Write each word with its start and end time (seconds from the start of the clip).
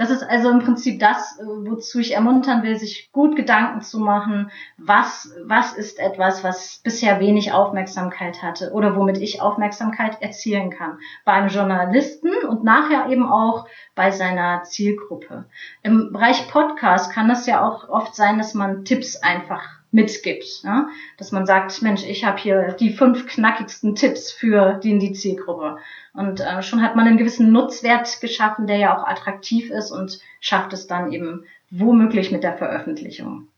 Das 0.00 0.08
ist 0.08 0.22
also 0.22 0.48
im 0.48 0.60
Prinzip 0.60 0.98
das, 0.98 1.38
äh, 1.38 1.44
wozu 1.44 1.98
ich 1.98 2.14
ermuntern 2.14 2.62
will, 2.62 2.74
sich 2.78 3.12
gut 3.12 3.36
Gedanken 3.36 3.82
zu 3.82 3.98
machen, 4.00 4.50
was, 4.78 5.30
was 5.44 5.74
ist 5.74 5.98
etwas, 5.98 6.42
was 6.42 6.80
bisher 6.82 7.20
wenig 7.20 7.52
Aufmerksamkeit 7.52 8.42
hatte 8.42 8.72
oder 8.72 8.96
womit 8.96 9.18
ich 9.18 9.42
Aufmerksamkeit 9.42 10.22
erzielen 10.22 10.70
kann. 10.70 10.98
Beim 11.26 11.48
Journalisten 11.48 12.30
und 12.48 12.64
nachher 12.64 13.10
eben 13.10 13.30
auch 13.30 13.66
bei 13.94 14.10
seiner 14.10 14.62
Zielgruppe. 14.62 15.44
Im 15.82 16.14
Bereich 16.14 16.48
Podcast 16.48 17.12
kann 17.12 17.28
es 17.28 17.44
ja 17.44 17.62
auch 17.62 17.90
oft 17.90 18.14
sein, 18.14 18.38
dass 18.38 18.54
man 18.54 18.86
Tipps 18.86 19.16
einfach 19.16 19.79
mitgibt. 19.92 20.62
Ja? 20.62 20.88
Dass 21.18 21.32
man 21.32 21.46
sagt, 21.46 21.82
Mensch, 21.82 22.04
ich 22.04 22.24
habe 22.24 22.38
hier 22.38 22.76
die 22.78 22.92
fünf 22.92 23.26
knackigsten 23.26 23.94
Tipps 23.94 24.30
für 24.30 24.74
die, 24.74 24.98
die 24.98 25.12
Zielgruppe. 25.12 25.78
Und 26.12 26.40
äh, 26.40 26.62
schon 26.62 26.82
hat 26.82 26.96
man 26.96 27.06
einen 27.06 27.18
gewissen 27.18 27.52
Nutzwert 27.52 28.20
geschaffen, 28.20 28.66
der 28.66 28.78
ja 28.78 28.96
auch 28.96 29.06
attraktiv 29.06 29.70
ist 29.70 29.90
und 29.90 30.20
schafft 30.40 30.72
es 30.72 30.86
dann 30.86 31.12
eben 31.12 31.44
womöglich 31.70 32.30
mit 32.30 32.42
der 32.42 32.56
Veröffentlichung. 32.56 33.48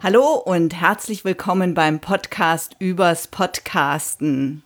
Hallo 0.00 0.42
und 0.44 0.80
herzlich 0.80 1.24
willkommen 1.24 1.74
beim 1.74 2.00
Podcast 2.00 2.76
übers 2.78 3.28
Podcasten. 3.28 4.62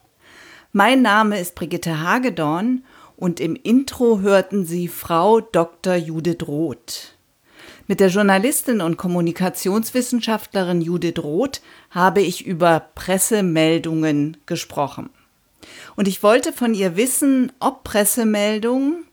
Mein 0.71 1.03
Name 1.03 1.41
ist 1.41 1.57
Brigitte 1.57 2.01
Hagedorn 2.01 2.85
und 3.23 3.39
im 3.39 3.55
Intro 3.55 4.19
hörten 4.19 4.65
Sie 4.67 4.89
Frau 4.89 5.41
Dr. 5.41 5.95
Judith 5.95 6.45
Roth. 6.49 7.15
Mit 7.87 8.01
der 8.01 8.09
Journalistin 8.09 8.81
und 8.81 8.97
Kommunikationswissenschaftlerin 8.97 10.81
Judith 10.81 11.21
Roth 11.23 11.63
habe 11.91 12.21
ich 12.21 12.45
über 12.45 12.81
Pressemeldungen 12.97 14.39
gesprochen. 14.47 15.09
Und 15.95 16.09
ich 16.09 16.25
wollte 16.25 16.53
von 16.53 16.75
ihr 16.75 16.97
wissen, 16.97 17.53
ob 17.61 17.85
Pressemeldungen, 17.85 19.05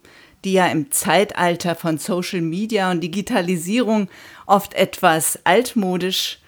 die 0.44 0.54
ja 0.54 0.66
im 0.66 0.90
Zeitalter 0.90 1.76
von 1.76 2.00
Social 2.00 2.42
Media 2.42 2.90
und 2.90 3.02
Digitalisierung 3.02 4.10
oft 4.48 4.74
etwas 4.74 5.38
altmodisch 5.44 6.40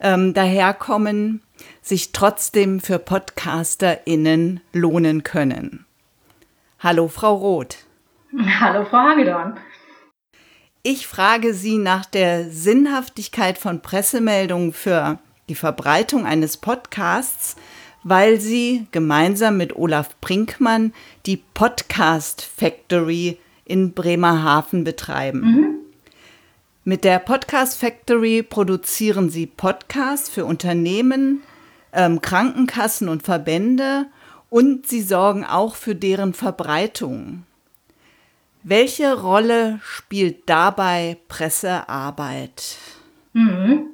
ähm, 0.00 0.32
daherkommen, 0.32 1.42
sich 1.82 2.12
trotzdem 2.12 2.80
für 2.80 2.98
PodcasterInnen 2.98 4.60
lohnen 4.72 5.22
können. 5.22 5.84
Hallo, 6.82 7.08
Frau 7.08 7.34
Roth. 7.34 7.76
Hallo, 8.60 8.86
Frau 8.86 9.10
Hagedorn. 9.10 9.60
Ich 10.82 11.06
frage 11.06 11.52
Sie 11.52 11.76
nach 11.76 12.06
der 12.06 12.50
Sinnhaftigkeit 12.50 13.58
von 13.58 13.82
Pressemeldungen 13.82 14.72
für 14.72 15.18
die 15.50 15.54
Verbreitung 15.54 16.24
eines 16.24 16.56
Podcasts, 16.56 17.56
weil 18.02 18.40
Sie 18.40 18.86
gemeinsam 18.92 19.58
mit 19.58 19.76
Olaf 19.76 20.18
Brinkmann 20.22 20.94
die 21.26 21.36
Podcast 21.36 22.40
Factory 22.40 23.38
in 23.66 23.92
Bremerhaven 23.92 24.82
betreiben. 24.82 25.40
Mhm. 25.40 25.74
Mit 26.84 27.04
der 27.04 27.18
Podcast 27.18 27.78
Factory 27.78 28.42
produzieren 28.42 29.28
Sie 29.28 29.46
Podcasts 29.46 30.30
für 30.30 30.46
Unternehmen, 30.46 31.42
ähm, 31.92 32.22
Krankenkassen 32.22 33.10
und 33.10 33.22
Verbände 33.22 34.06
und 34.50 34.86
sie 34.86 35.00
sorgen 35.00 35.44
auch 35.44 35.76
für 35.76 35.94
deren 35.94 36.34
Verbreitung. 36.34 37.44
Welche 38.62 39.18
Rolle 39.18 39.80
spielt 39.82 40.50
dabei 40.50 41.16
Pressearbeit? 41.28 42.76
Mhm. 43.32 43.90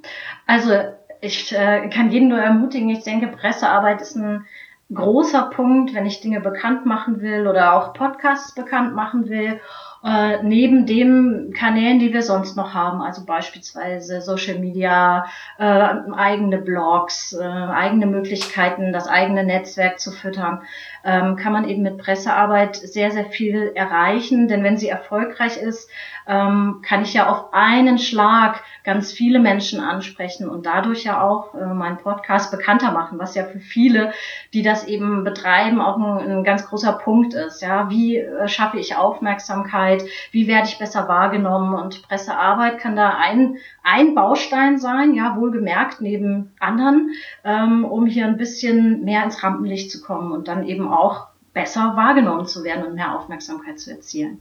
Also 0.47 0.73
ich 1.21 1.53
äh, 1.53 1.89
kann 1.91 2.11
jeden 2.11 2.29
nur 2.29 2.39
ermutigen, 2.39 2.91
ich 2.91 3.05
denke, 3.05 3.29
Pressearbeit 3.29 4.01
ist 4.01 4.17
ein 4.17 4.45
großer 4.93 5.51
Punkt, 5.51 5.95
wenn 5.95 6.07
ich 6.07 6.21
Dinge 6.21 6.41
bekannt 6.41 6.87
machen 6.87 7.21
will 7.21 7.47
oder 7.47 7.75
auch 7.75 7.93
Podcasts 7.93 8.55
bekannt 8.55 8.95
machen 8.95 9.29
will 9.29 9.61
äh, 10.07 10.41
neben 10.45 10.87
den 10.87 11.53
Kanälen, 11.53 11.99
die 11.99 12.13
wir 12.13 12.23
sonst 12.23 12.57
noch 12.57 12.75
haben, 12.75 13.03
also 13.03 13.25
beispielsweise 13.25 14.21
Social 14.21 14.61
Media, 14.61 15.27
äh, 15.59 15.65
eigene 15.65 16.59
Blogs, 16.59 17.33
äh, 17.33 17.43
eigene 17.43 18.07
Möglichkeiten, 18.07 18.93
das 18.93 19.09
eigene 19.09 19.43
Netzwerk 19.43 19.99
zu 19.99 20.13
füttern, 20.13 20.63
ähm, 21.05 21.35
kann 21.35 21.53
man 21.53 21.69
eben 21.69 21.83
mit 21.83 21.99
Pressearbeit 21.99 22.77
sehr, 22.77 23.11
sehr 23.11 23.27
viel 23.27 23.73
erreichen. 23.75 24.47
Denn 24.47 24.63
wenn 24.63 24.77
sie 24.77 24.89
erfolgreich 24.89 25.57
ist, 25.57 25.91
ähm, 26.29 26.83
kann 26.83 27.03
ich 27.03 27.15
ja 27.15 27.29
auf 27.29 27.53
einen 27.53 27.99
Schlag 27.99 28.63
ganz 28.85 29.13
viele 29.13 29.39
Menschen 29.39 29.81
ansprechen 29.81 30.49
und 30.49 30.67
dadurch 30.67 31.05
ja 31.05 31.21
auch 31.21 31.55
äh, 31.55 31.67
meinen 31.67 31.99
Podcast 31.99 32.51
bekannter 32.51 32.93
machen, 32.93 33.19
was 33.19 33.35
ja 33.35 33.45
für 33.45 33.61
viele, 33.61 34.13
die 34.53 34.63
das 34.63 34.87
eben 34.87 35.25
betreiben, 35.25 35.81
auch 35.81 35.97
ein, 35.97 36.31
ein 36.31 36.45
ganz 36.45 36.67
großer 36.69 36.93
Punkt 36.93 37.35
ist. 37.35 37.63
Ja, 37.63 37.91
wie 37.91 38.19
äh, 38.19 38.49
schaffe 38.49 38.79
ich 38.79 38.97
Aufmerksamkeit? 38.97 39.96
Wie 40.31 40.47
werde 40.47 40.69
ich 40.69 40.79
besser 40.79 41.09
wahrgenommen? 41.09 41.75
Und 41.75 42.03
Pressearbeit 42.03 42.79
kann 42.79 42.97
da 42.97 43.17
ein, 43.19 43.59
ein 43.83 44.15
Baustein 44.15 44.79
sein, 44.79 45.15
ja, 45.15 45.37
wohlgemerkt 45.37 46.01
neben 46.01 46.53
anderen, 46.61 47.11
ähm, 47.45 47.85
um 47.85 48.07
hier 48.07 48.27
ein 48.27 48.37
bisschen 48.37 49.05
mehr 49.05 49.25
ins 49.25 49.43
Rampenlicht 49.43 49.91
zu 49.91 50.03
kommen 50.03 50.33
und 50.33 50.49
dann 50.49 50.67
eben 50.67 50.89
auch 50.93 51.29
besser 51.53 51.97
wahrgenommen 51.97 52.47
zu 52.47 52.65
werden 52.65 52.85
und 52.85 52.95
mehr 52.95 53.19
Aufmerksamkeit 53.19 53.79
zu 53.79 53.91
erzielen. 53.91 54.41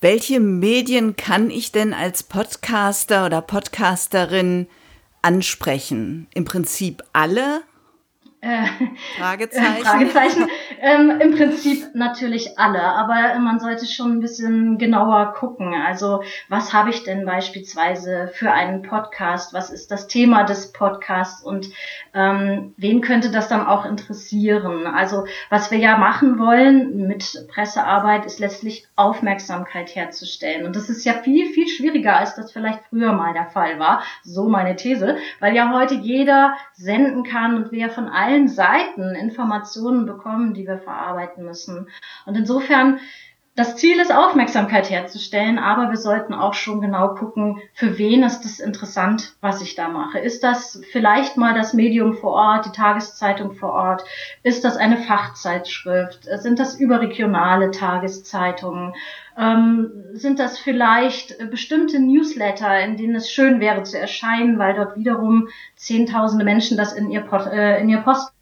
Welche 0.00 0.40
Medien 0.40 1.16
kann 1.16 1.50
ich 1.50 1.72
denn 1.72 1.92
als 1.92 2.22
Podcaster 2.22 3.26
oder 3.26 3.42
Podcasterin 3.42 4.66
ansprechen? 5.20 6.26
Im 6.32 6.46
Prinzip 6.46 7.02
alle 7.12 7.62
äh, 8.40 8.64
Fragezeichen. 9.18 9.82
Fragezeichen. 9.84 10.48
Ähm, 10.82 11.20
Im 11.20 11.34
Prinzip 11.34 11.94
natürlich 11.94 12.58
alle, 12.58 12.80
aber 12.80 13.38
man 13.38 13.60
sollte 13.60 13.84
schon 13.84 14.12
ein 14.12 14.20
bisschen 14.20 14.78
genauer 14.78 15.34
gucken. 15.34 15.74
Also 15.74 16.22
was 16.48 16.72
habe 16.72 16.88
ich 16.88 17.04
denn 17.04 17.26
beispielsweise 17.26 18.30
für 18.32 18.50
einen 18.50 18.80
Podcast? 18.80 19.52
Was 19.52 19.68
ist 19.68 19.90
das 19.90 20.06
Thema 20.06 20.44
des 20.44 20.72
Podcasts 20.72 21.42
und 21.42 21.68
ähm, 22.14 22.72
wen 22.78 23.02
könnte 23.02 23.30
das 23.30 23.48
dann 23.48 23.66
auch 23.66 23.84
interessieren? 23.84 24.86
Also 24.86 25.26
was 25.50 25.70
wir 25.70 25.76
ja 25.76 25.98
machen 25.98 26.38
wollen 26.38 27.06
mit 27.06 27.46
Pressearbeit 27.52 28.24
ist 28.24 28.38
letztlich 28.38 28.86
Aufmerksamkeit 28.96 29.94
herzustellen. 29.94 30.64
Und 30.64 30.76
das 30.76 30.88
ist 30.88 31.04
ja 31.04 31.12
viel, 31.12 31.52
viel 31.52 31.68
schwieriger, 31.68 32.16
als 32.16 32.36
das 32.36 32.52
vielleicht 32.52 32.80
früher 32.88 33.12
mal 33.12 33.34
der 33.34 33.50
Fall 33.50 33.78
war. 33.78 34.02
So 34.22 34.48
meine 34.48 34.76
These, 34.76 35.18
weil 35.40 35.54
ja 35.54 35.70
heute 35.74 35.96
jeder 35.96 36.54
senden 36.72 37.22
kann 37.22 37.56
und 37.56 37.70
wir 37.70 37.90
von 37.90 38.08
allen 38.08 38.48
Seiten 38.48 39.14
Informationen 39.14 40.06
bekommen, 40.06 40.54
die 40.54 40.69
wir 40.69 40.69
verarbeiten 40.78 41.44
müssen. 41.44 41.88
Und 42.26 42.36
insofern, 42.36 43.00
das 43.56 43.76
Ziel 43.76 44.00
ist, 44.00 44.14
Aufmerksamkeit 44.14 44.88
herzustellen, 44.88 45.58
aber 45.58 45.90
wir 45.90 45.96
sollten 45.96 46.32
auch 46.32 46.54
schon 46.54 46.80
genau 46.80 47.14
gucken, 47.14 47.60
für 47.74 47.98
wen 47.98 48.22
ist 48.22 48.44
es 48.44 48.60
interessant, 48.60 49.34
was 49.40 49.60
ich 49.60 49.74
da 49.74 49.88
mache. 49.88 50.18
Ist 50.18 50.44
das 50.44 50.80
vielleicht 50.92 51.36
mal 51.36 51.52
das 51.52 51.74
Medium 51.74 52.14
vor 52.14 52.32
Ort, 52.32 52.66
die 52.66 52.70
Tageszeitung 52.70 53.52
vor 53.52 53.72
Ort? 53.72 54.04
Ist 54.44 54.64
das 54.64 54.76
eine 54.76 54.96
Fachzeitschrift? 54.96 56.24
Sind 56.38 56.58
das 56.58 56.78
überregionale 56.78 57.70
Tageszeitungen? 57.72 58.94
Ähm, 59.36 59.90
sind 60.12 60.38
das 60.38 60.58
vielleicht 60.58 61.50
bestimmte 61.50 61.98
Newsletter, 61.98 62.80
in 62.80 62.96
denen 62.96 63.16
es 63.16 63.30
schön 63.30 63.58
wäre 63.58 63.82
zu 63.82 63.98
erscheinen, 63.98 64.58
weil 64.58 64.74
dort 64.74 64.96
wiederum 64.96 65.48
zehntausende 65.76 66.44
Menschen 66.44 66.76
das 66.76 66.92
in 66.92 67.10
ihr, 67.10 67.22
Post, 67.22 67.48
äh, 67.48 67.80
in 67.80 67.88
ihr 67.88 68.00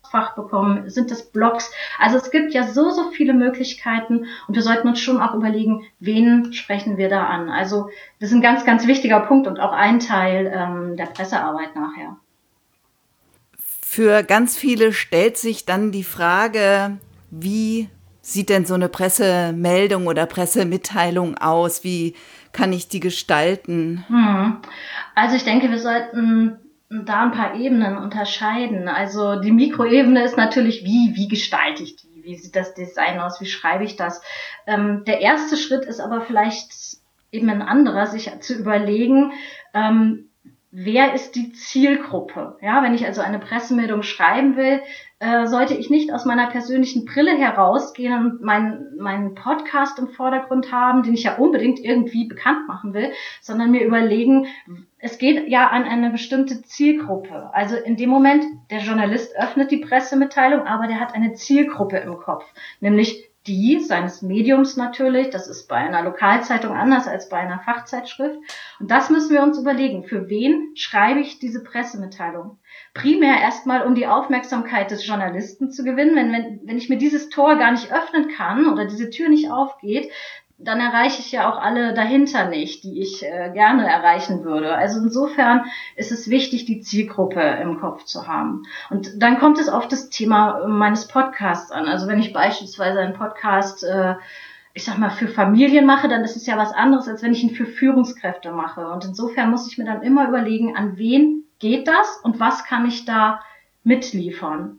Postfach 0.08 0.34
bekommen? 0.34 0.88
Sind 0.90 1.10
das 1.10 1.30
Blogs? 1.30 1.70
Also 1.98 2.16
es 2.16 2.30
gibt 2.30 2.52
ja 2.52 2.64
so, 2.64 2.90
so 2.90 3.10
viele 3.10 3.34
Möglichkeiten 3.34 4.26
und 4.46 4.54
wir 4.54 4.62
sollten 4.62 4.88
uns 4.88 5.00
schon 5.00 5.20
auch 5.20 5.34
überlegen, 5.34 5.84
wen 6.00 6.52
sprechen 6.52 6.96
wir 6.96 7.08
da 7.08 7.24
an? 7.26 7.50
Also 7.50 7.90
das 8.20 8.30
ist 8.30 8.34
ein 8.34 8.42
ganz, 8.42 8.64
ganz 8.64 8.86
wichtiger 8.86 9.20
Punkt 9.20 9.46
und 9.46 9.60
auch 9.60 9.72
ein 9.72 10.00
Teil 10.00 10.52
ähm, 10.54 10.96
der 10.96 11.06
Pressearbeit 11.06 11.74
nachher. 11.76 12.16
Für 13.58 14.22
ganz 14.22 14.56
viele 14.56 14.92
stellt 14.92 15.38
sich 15.38 15.64
dann 15.64 15.92
die 15.92 16.04
Frage, 16.04 16.98
wie 17.30 17.88
sieht 18.20 18.50
denn 18.50 18.66
so 18.66 18.74
eine 18.74 18.88
Pressemeldung 18.88 20.06
oder 20.06 20.26
Pressemitteilung 20.26 21.38
aus? 21.38 21.84
Wie 21.84 22.14
kann 22.52 22.72
ich 22.72 22.88
die 22.88 23.00
gestalten? 23.00 24.04
Hm. 24.08 24.58
Also 25.14 25.36
ich 25.36 25.44
denke, 25.44 25.70
wir 25.70 25.78
sollten 25.78 26.58
da 26.90 27.24
ein 27.24 27.32
paar 27.32 27.54
Ebenen 27.54 27.98
unterscheiden. 27.98 28.88
Also 28.88 29.40
die 29.40 29.52
Mikroebene 29.52 30.24
ist 30.24 30.36
natürlich, 30.36 30.84
wie, 30.84 31.14
wie 31.14 31.28
gestalte 31.28 31.82
ich 31.82 31.96
die? 31.96 32.24
Wie 32.24 32.36
sieht 32.36 32.56
das 32.56 32.74
Design 32.74 33.20
aus? 33.20 33.40
Wie 33.40 33.46
schreibe 33.46 33.84
ich 33.84 33.96
das? 33.96 34.22
Ähm, 34.66 35.04
der 35.04 35.20
erste 35.20 35.56
Schritt 35.56 35.84
ist 35.84 36.00
aber 36.00 36.22
vielleicht 36.22 36.98
eben 37.30 37.50
ein 37.50 37.62
anderer, 37.62 38.06
sich 38.06 38.30
zu 38.40 38.54
überlegen, 38.54 39.32
ähm, 39.74 40.27
wer 40.80 41.14
ist 41.14 41.34
die 41.34 41.52
Zielgruppe? 41.52 42.56
Ja, 42.62 42.82
wenn 42.82 42.94
ich 42.94 43.04
also 43.04 43.20
eine 43.20 43.40
Pressemeldung 43.40 44.02
schreiben 44.02 44.56
will, 44.56 44.80
äh, 45.18 45.46
sollte 45.46 45.74
ich 45.74 45.90
nicht 45.90 46.12
aus 46.12 46.24
meiner 46.24 46.46
persönlichen 46.46 47.04
Brille 47.04 47.36
herausgehen 47.36 48.14
und 48.14 48.42
meinen 48.42 48.96
meinen 48.96 49.34
Podcast 49.34 49.98
im 49.98 50.08
Vordergrund 50.08 50.70
haben, 50.70 51.02
den 51.02 51.14
ich 51.14 51.24
ja 51.24 51.34
unbedingt 51.34 51.80
irgendwie 51.80 52.26
bekannt 52.26 52.68
machen 52.68 52.94
will, 52.94 53.10
sondern 53.40 53.72
mir 53.72 53.84
überlegen, 53.84 54.46
es 54.98 55.18
geht 55.18 55.48
ja 55.48 55.66
an 55.66 55.82
eine 55.82 56.10
bestimmte 56.10 56.62
Zielgruppe. 56.62 57.50
Also 57.52 57.74
in 57.74 57.96
dem 57.96 58.10
Moment, 58.10 58.44
der 58.70 58.78
Journalist 58.78 59.36
öffnet 59.36 59.72
die 59.72 59.78
Pressemitteilung, 59.78 60.66
aber 60.66 60.86
der 60.86 61.00
hat 61.00 61.14
eine 61.14 61.32
Zielgruppe 61.32 61.96
im 61.96 62.18
Kopf, 62.18 62.44
nämlich 62.80 63.27
die 63.48 63.80
seines 63.80 64.20
Mediums 64.20 64.76
natürlich. 64.76 65.30
Das 65.30 65.48
ist 65.48 65.66
bei 65.68 65.76
einer 65.76 66.02
Lokalzeitung 66.02 66.72
anders 66.72 67.08
als 67.08 67.28
bei 67.28 67.38
einer 67.38 67.60
Fachzeitschrift. 67.60 68.38
Und 68.78 68.90
das 68.90 69.08
müssen 69.08 69.30
wir 69.30 69.42
uns 69.42 69.58
überlegen. 69.58 70.04
Für 70.04 70.28
wen 70.28 70.72
schreibe 70.74 71.20
ich 71.20 71.38
diese 71.38 71.64
Pressemitteilung? 71.64 72.58
Primär 72.92 73.40
erstmal, 73.40 73.86
um 73.86 73.94
die 73.94 74.06
Aufmerksamkeit 74.06 74.90
des 74.90 75.06
Journalisten 75.06 75.70
zu 75.70 75.82
gewinnen. 75.82 76.14
Wenn, 76.14 76.32
wenn, 76.32 76.60
wenn 76.64 76.78
ich 76.78 76.90
mir 76.90 76.98
dieses 76.98 77.30
Tor 77.30 77.56
gar 77.56 77.72
nicht 77.72 77.90
öffnen 77.90 78.28
kann 78.28 78.70
oder 78.70 78.84
diese 78.84 79.08
Tür 79.08 79.30
nicht 79.30 79.50
aufgeht, 79.50 80.10
dann 80.58 80.80
erreiche 80.80 81.20
ich 81.20 81.30
ja 81.30 81.48
auch 81.48 81.56
alle 81.56 81.94
dahinter 81.94 82.48
nicht, 82.48 82.82
die 82.82 83.00
ich 83.00 83.24
äh, 83.24 83.50
gerne 83.52 83.88
erreichen 83.88 84.44
würde. 84.44 84.74
Also 84.74 84.98
insofern 84.98 85.66
ist 85.94 86.10
es 86.10 86.28
wichtig, 86.28 86.64
die 86.64 86.80
Zielgruppe 86.80 87.40
im 87.40 87.78
Kopf 87.78 88.04
zu 88.04 88.26
haben. 88.26 88.64
Und 88.90 89.22
dann 89.22 89.38
kommt 89.38 89.60
es 89.60 89.68
auf 89.68 89.86
das 89.86 90.10
Thema 90.10 90.66
meines 90.66 91.06
Podcasts 91.06 91.70
an. 91.70 91.86
Also 91.86 92.08
wenn 92.08 92.18
ich 92.18 92.32
beispielsweise 92.32 92.98
einen 92.98 93.14
Podcast, 93.14 93.84
äh, 93.84 94.16
ich 94.74 94.84
sag 94.84 94.98
mal, 94.98 95.10
für 95.10 95.28
Familien 95.28 95.86
mache, 95.86 96.08
dann 96.08 96.24
ist 96.24 96.36
es 96.36 96.46
ja 96.46 96.56
was 96.56 96.72
anderes, 96.72 97.06
als 97.06 97.22
wenn 97.22 97.32
ich 97.32 97.44
ihn 97.44 97.54
für 97.54 97.66
Führungskräfte 97.66 98.50
mache. 98.50 98.88
Und 98.88 99.04
insofern 99.04 99.50
muss 99.50 99.70
ich 99.70 99.78
mir 99.78 99.84
dann 99.84 100.02
immer 100.02 100.26
überlegen, 100.26 100.76
an 100.76 100.98
wen 100.98 101.44
geht 101.60 101.86
das 101.86 102.18
und 102.24 102.40
was 102.40 102.64
kann 102.64 102.84
ich 102.84 103.04
da 103.04 103.40
mitliefern. 103.84 104.78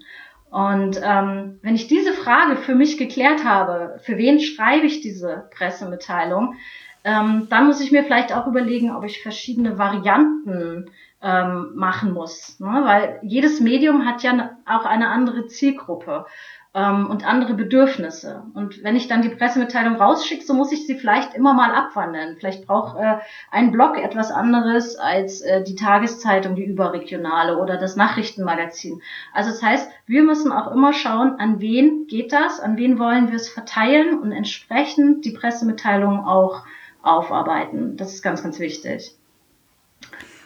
Und 0.49 0.99
ähm, 1.03 1.59
wenn 1.61 1.75
ich 1.75 1.87
diese 1.87 2.13
Frage 2.13 2.57
für 2.57 2.75
mich 2.75 2.97
geklärt 2.97 3.43
habe, 3.43 3.99
für 4.01 4.17
wen 4.17 4.39
schreibe 4.39 4.87
ich 4.87 5.01
diese 5.01 5.47
Pressemitteilung, 5.55 6.55
ähm, 7.03 7.47
dann 7.49 7.67
muss 7.67 7.81
ich 7.81 7.91
mir 7.91 8.03
vielleicht 8.03 8.33
auch 8.33 8.47
überlegen, 8.47 8.95
ob 8.95 9.03
ich 9.03 9.21
verschiedene 9.21 9.77
Varianten 9.77 10.89
ähm, 11.21 11.71
machen 11.75 12.13
muss. 12.13 12.59
Ne? 12.59 12.81
Weil 12.83 13.19
jedes 13.21 13.59
Medium 13.59 14.05
hat 14.05 14.23
ja 14.23 14.57
auch 14.65 14.85
eine 14.85 15.09
andere 15.09 15.47
Zielgruppe 15.47 16.25
und 16.71 17.27
andere 17.27 17.55
Bedürfnisse. 17.55 18.43
Und 18.53 18.83
wenn 18.83 18.95
ich 18.95 19.07
dann 19.07 19.23
die 19.23 19.29
Pressemitteilung 19.29 19.95
rausschicke, 19.95 20.45
so 20.45 20.53
muss 20.53 20.71
ich 20.71 20.85
sie 20.85 20.95
vielleicht 20.95 21.33
immer 21.33 21.55
mal 21.55 21.73
abwandeln. 21.73 22.37
Vielleicht 22.37 22.67
braucht 22.67 22.95
äh, 22.99 23.17
ein 23.49 23.71
Blog 23.71 23.97
etwas 23.97 24.29
anderes 24.29 24.95
als 24.95 25.41
äh, 25.41 25.63
die 25.63 25.73
Tageszeitung, 25.73 26.55
die 26.55 26.65
überregionale 26.65 27.57
oder 27.57 27.77
das 27.77 27.95
Nachrichtenmagazin. 27.95 29.01
Also 29.33 29.49
das 29.49 29.63
heißt, 29.63 29.89
wir 30.05 30.21
müssen 30.21 30.51
auch 30.51 30.71
immer 30.71 30.93
schauen, 30.93 31.39
an 31.39 31.59
wen 31.59 32.05
geht 32.05 32.31
das, 32.33 32.59
an 32.59 32.77
wen 32.77 32.99
wollen 32.99 33.29
wir 33.29 33.37
es 33.37 33.49
verteilen 33.49 34.19
und 34.19 34.31
entsprechend 34.31 35.25
die 35.25 35.31
Pressemitteilung 35.31 36.23
auch 36.23 36.61
aufarbeiten. 37.01 37.97
Das 37.97 38.13
ist 38.13 38.21
ganz, 38.21 38.43
ganz 38.43 38.59
wichtig. 38.59 39.15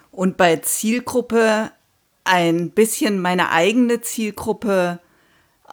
Und 0.09 0.37
bei 0.37 0.55
Zielgruppe 0.55 1.71
ein 2.23 2.69
bisschen 2.69 3.21
meine 3.21 3.51
eigene 3.51 3.99
Zielgruppe 3.99 4.99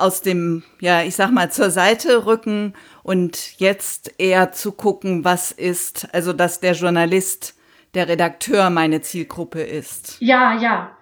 aus 0.00 0.22
dem, 0.22 0.62
ja, 0.80 1.02
ich 1.02 1.16
sag 1.16 1.30
mal, 1.30 1.50
zur 1.50 1.70
Seite 1.70 2.26
rücken 2.26 2.74
und 3.02 3.58
jetzt 3.58 4.14
eher 4.18 4.52
zu 4.52 4.72
gucken, 4.72 5.24
was 5.24 5.52
ist, 5.52 6.08
also 6.12 6.32
dass 6.32 6.60
der 6.60 6.72
Journalist, 6.72 7.54
der 7.94 8.08
Redakteur 8.08 8.70
meine 8.70 9.00
Zielgruppe 9.00 9.62
ist. 9.62 10.16
Ja, 10.20 10.54
ja, 10.54 10.96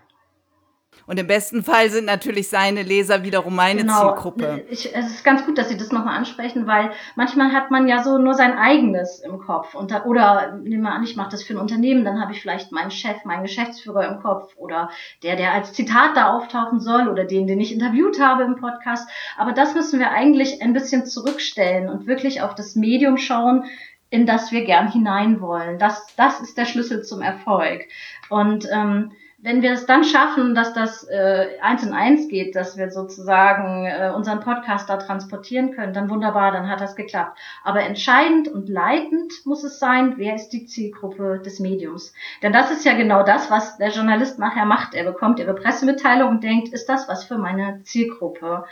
und 1.08 1.18
im 1.18 1.26
besten 1.26 1.64
Fall 1.64 1.88
sind 1.88 2.04
natürlich 2.04 2.50
seine 2.50 2.82
Leser 2.82 3.22
wiederum 3.22 3.56
meine 3.56 3.80
genau. 3.80 4.12
Zielgruppe. 4.12 4.64
Ich, 4.68 4.94
es 4.94 5.06
ist 5.06 5.24
ganz 5.24 5.46
gut, 5.46 5.56
dass 5.56 5.70
Sie 5.70 5.78
das 5.78 5.90
nochmal 5.90 6.18
ansprechen, 6.18 6.66
weil 6.66 6.90
manchmal 7.16 7.52
hat 7.52 7.70
man 7.70 7.88
ja 7.88 8.02
so 8.02 8.18
nur 8.18 8.34
sein 8.34 8.58
eigenes 8.58 9.20
im 9.20 9.38
Kopf. 9.38 9.74
Und 9.74 9.90
da, 9.90 10.04
oder 10.04 10.58
nehmen 10.62 10.82
wir 10.82 10.92
an, 10.92 11.02
ich 11.02 11.16
mache 11.16 11.30
das 11.30 11.42
für 11.42 11.54
ein 11.54 11.60
Unternehmen, 11.60 12.04
dann 12.04 12.20
habe 12.20 12.32
ich 12.32 12.42
vielleicht 12.42 12.72
meinen 12.72 12.90
Chef, 12.90 13.24
meinen 13.24 13.42
Geschäftsführer 13.42 14.06
im 14.06 14.20
Kopf 14.20 14.54
oder 14.56 14.90
der, 15.22 15.36
der 15.36 15.54
als 15.54 15.72
Zitat 15.72 16.14
da 16.14 16.36
auftauchen 16.36 16.78
soll 16.78 17.08
oder 17.08 17.24
den, 17.24 17.46
den 17.46 17.58
ich 17.58 17.72
interviewt 17.72 18.20
habe 18.20 18.42
im 18.42 18.56
Podcast. 18.56 19.08
Aber 19.38 19.52
das 19.52 19.74
müssen 19.74 20.00
wir 20.00 20.10
eigentlich 20.10 20.60
ein 20.60 20.74
bisschen 20.74 21.06
zurückstellen 21.06 21.88
und 21.88 22.06
wirklich 22.06 22.42
auf 22.42 22.54
das 22.54 22.76
Medium 22.76 23.16
schauen, 23.16 23.64
in 24.10 24.26
das 24.26 24.52
wir 24.52 24.66
gern 24.66 24.92
hinein 24.92 25.40
wollen. 25.40 25.78
Das, 25.78 26.14
das 26.16 26.40
ist 26.40 26.58
der 26.58 26.66
Schlüssel 26.66 27.02
zum 27.02 27.22
Erfolg. 27.22 27.86
Und 28.28 28.68
ähm, 28.70 29.12
wenn 29.40 29.62
wir 29.62 29.72
es 29.72 29.86
dann 29.86 30.02
schaffen, 30.02 30.56
dass 30.56 30.72
das 30.72 31.04
äh, 31.04 31.46
eins 31.62 31.84
in 31.84 31.92
eins 31.92 32.26
geht, 32.28 32.56
dass 32.56 32.76
wir 32.76 32.90
sozusagen 32.90 33.86
äh, 33.86 34.10
unseren 34.14 34.40
Podcast 34.40 34.90
da 34.90 34.96
transportieren 34.96 35.70
können, 35.70 35.92
dann 35.92 36.10
wunderbar, 36.10 36.50
dann 36.50 36.68
hat 36.68 36.80
das 36.80 36.96
geklappt. 36.96 37.38
Aber 37.62 37.82
entscheidend 37.82 38.48
und 38.48 38.68
leitend 38.68 39.32
muss 39.44 39.62
es 39.62 39.78
sein, 39.78 40.14
wer 40.16 40.34
ist 40.34 40.48
die 40.48 40.66
Zielgruppe 40.66 41.38
des 41.38 41.60
Mediums. 41.60 42.12
Denn 42.42 42.52
das 42.52 42.72
ist 42.72 42.84
ja 42.84 42.94
genau 42.94 43.22
das, 43.22 43.48
was 43.48 43.78
der 43.78 43.90
Journalist 43.90 44.40
nachher 44.40 44.64
macht. 44.64 44.94
Er 44.94 45.04
bekommt 45.04 45.38
ihre 45.38 45.54
Pressemitteilung 45.54 46.30
und 46.30 46.44
denkt, 46.44 46.70
ist 46.70 46.88
das 46.88 47.08
was 47.08 47.22
für 47.22 47.38
meine 47.38 47.80
Zielgruppe? 47.84 48.64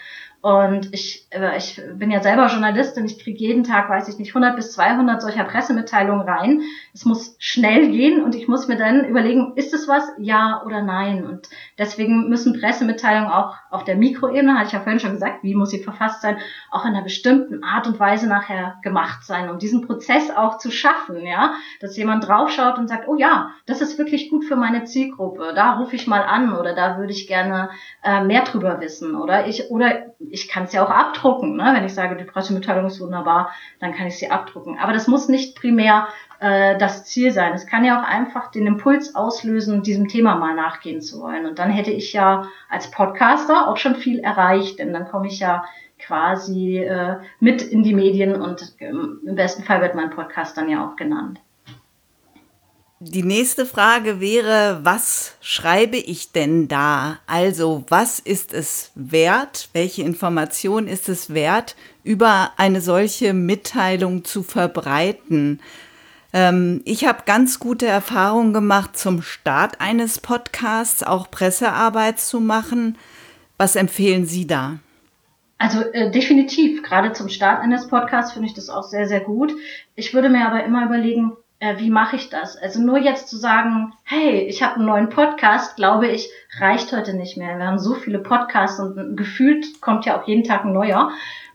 Und 0.46 0.94
ich, 0.94 1.26
äh, 1.30 1.56
ich 1.56 1.82
bin 1.94 2.12
ja 2.12 2.22
selber 2.22 2.46
Journalistin, 2.46 3.04
ich 3.04 3.18
kriege 3.18 3.36
jeden 3.36 3.64
Tag, 3.64 3.90
weiß 3.90 4.08
ich 4.08 4.20
nicht, 4.20 4.28
100 4.28 4.54
bis 4.54 4.70
200 4.74 5.20
solcher 5.20 5.42
Pressemitteilungen 5.42 6.24
rein. 6.24 6.62
Es 6.94 7.04
muss 7.04 7.34
schnell 7.40 7.90
gehen 7.90 8.22
und 8.22 8.36
ich 8.36 8.46
muss 8.46 8.68
mir 8.68 8.76
dann 8.76 9.04
überlegen, 9.06 9.54
ist 9.56 9.74
es 9.74 9.88
was, 9.88 10.04
ja 10.18 10.62
oder 10.64 10.82
nein? 10.82 11.26
Und 11.26 11.48
deswegen 11.78 12.28
müssen 12.28 12.60
Pressemitteilungen 12.60 13.28
auch 13.28 13.56
auf 13.72 13.82
der 13.82 13.96
Mikroebene, 13.96 14.54
hatte 14.54 14.68
ich 14.68 14.72
ja 14.74 14.78
vorhin 14.78 15.00
schon 15.00 15.14
gesagt, 15.14 15.42
wie 15.42 15.56
muss 15.56 15.70
sie 15.70 15.82
verfasst 15.82 16.22
sein, 16.22 16.38
auch 16.70 16.84
in 16.84 16.94
einer 16.94 17.02
bestimmten 17.02 17.64
Art 17.64 17.88
und 17.88 17.98
Weise 17.98 18.28
nachher 18.28 18.76
gemacht 18.84 19.24
sein, 19.24 19.50
um 19.50 19.58
diesen 19.58 19.84
Prozess 19.84 20.30
auch 20.30 20.58
zu 20.58 20.70
schaffen, 20.70 21.26
ja, 21.26 21.54
dass 21.80 21.96
jemand 21.96 22.28
draufschaut 22.28 22.78
und 22.78 22.86
sagt, 22.86 23.08
oh 23.08 23.16
ja, 23.16 23.50
das 23.66 23.80
ist 23.80 23.98
wirklich 23.98 24.30
gut 24.30 24.44
für 24.44 24.54
meine 24.54 24.84
Zielgruppe, 24.84 25.54
da 25.56 25.76
rufe 25.80 25.96
ich 25.96 26.06
mal 26.06 26.22
an 26.22 26.56
oder 26.56 26.72
da 26.72 26.98
würde 26.98 27.12
ich 27.12 27.26
gerne 27.26 27.70
äh, 28.04 28.22
mehr 28.22 28.44
drüber 28.44 28.80
wissen 28.80 29.16
oder 29.16 29.48
ich 29.48 29.72
oder 29.72 30.14
kann 30.48 30.64
es 30.64 30.72
ja 30.72 30.84
auch 30.84 30.90
abdrucken. 30.90 31.56
Ne? 31.56 31.72
Wenn 31.74 31.84
ich 31.84 31.94
sage, 31.94 32.16
die 32.16 32.24
Pressemitteilung 32.24 32.86
ist 32.86 33.00
wunderbar, 33.00 33.50
dann 33.80 33.92
kann 33.92 34.06
ich 34.06 34.18
sie 34.18 34.30
abdrucken. 34.30 34.78
Aber 34.78 34.92
das 34.92 35.08
muss 35.08 35.28
nicht 35.28 35.58
primär 35.58 36.08
äh, 36.40 36.76
das 36.78 37.04
Ziel 37.04 37.32
sein. 37.32 37.54
Es 37.54 37.66
kann 37.66 37.84
ja 37.84 38.00
auch 38.00 38.04
einfach 38.06 38.50
den 38.50 38.66
Impuls 38.66 39.14
auslösen, 39.14 39.82
diesem 39.82 40.08
Thema 40.08 40.36
mal 40.36 40.54
nachgehen 40.54 41.00
zu 41.00 41.20
wollen. 41.20 41.46
Und 41.46 41.58
dann 41.58 41.70
hätte 41.70 41.90
ich 41.90 42.12
ja 42.12 42.48
als 42.68 42.90
Podcaster 42.90 43.68
auch 43.68 43.76
schon 43.76 43.96
viel 43.96 44.20
erreicht, 44.20 44.78
denn 44.78 44.92
dann 44.92 45.08
komme 45.08 45.28
ich 45.28 45.40
ja 45.40 45.64
quasi 45.98 46.78
äh, 46.78 47.16
mit 47.40 47.62
in 47.62 47.82
die 47.82 47.94
Medien 47.94 48.40
und 48.40 48.74
ähm, 48.80 49.20
im 49.24 49.34
besten 49.34 49.62
Fall 49.64 49.80
wird 49.80 49.94
mein 49.94 50.10
Podcast 50.10 50.56
dann 50.56 50.68
ja 50.68 50.86
auch 50.86 50.96
genannt. 50.96 51.40
Die 52.98 53.22
nächste 53.22 53.66
Frage 53.66 54.20
wäre, 54.20 54.80
was 54.82 55.34
schreibe 55.42 55.98
ich 55.98 56.32
denn 56.32 56.66
da? 56.66 57.18
Also, 57.26 57.84
was 57.90 58.20
ist 58.20 58.54
es 58.54 58.90
wert? 58.94 59.68
Welche 59.74 60.02
Information 60.02 60.88
ist 60.88 61.10
es 61.10 61.34
wert, 61.34 61.76
über 62.04 62.52
eine 62.56 62.80
solche 62.80 63.34
Mitteilung 63.34 64.24
zu 64.24 64.42
verbreiten? 64.42 65.60
Ähm, 66.32 66.80
ich 66.86 67.04
habe 67.04 67.24
ganz 67.26 67.58
gute 67.58 67.84
Erfahrungen 67.84 68.54
gemacht 68.54 68.96
zum 68.96 69.20
Start 69.20 69.78
eines 69.78 70.18
Podcasts, 70.18 71.02
auch 71.02 71.30
Pressearbeit 71.30 72.18
zu 72.18 72.40
machen. 72.40 72.96
Was 73.58 73.76
empfehlen 73.76 74.24
Sie 74.24 74.46
da? 74.46 74.78
Also 75.58 75.80
äh, 75.80 76.10
definitiv, 76.10 76.82
gerade 76.82 77.12
zum 77.12 77.28
Start 77.28 77.62
eines 77.62 77.88
Podcasts 77.88 78.32
finde 78.32 78.48
ich 78.48 78.54
das 78.54 78.70
auch 78.70 78.84
sehr, 78.84 79.06
sehr 79.06 79.20
gut. 79.20 79.52
Ich 79.96 80.14
würde 80.14 80.30
mir 80.30 80.46
aber 80.46 80.64
immer 80.64 80.86
überlegen, 80.86 81.32
äh, 81.58 81.78
wie 81.78 81.90
mache 81.90 82.16
ich 82.16 82.28
das? 82.28 82.56
Also 82.56 82.80
nur 82.80 82.98
jetzt 82.98 83.28
zu 83.28 83.36
sagen, 83.36 83.94
hey, 84.02 84.40
ich 84.40 84.62
habe 84.62 84.76
einen 84.76 84.86
neuen 84.86 85.08
Podcast, 85.08 85.76
glaube 85.76 86.08
ich, 86.08 86.28
reicht 86.58 86.92
heute 86.92 87.14
nicht 87.14 87.36
mehr. 87.36 87.58
Wir 87.58 87.66
haben 87.66 87.78
so 87.78 87.94
viele 87.94 88.18
Podcasts 88.18 88.80
und 88.80 89.16
gefühlt 89.16 89.80
kommt 89.80 90.04
ja 90.04 90.20
auch 90.20 90.26
jeden 90.26 90.44
Tag 90.44 90.64
ein 90.64 90.72
neuer. 90.72 91.10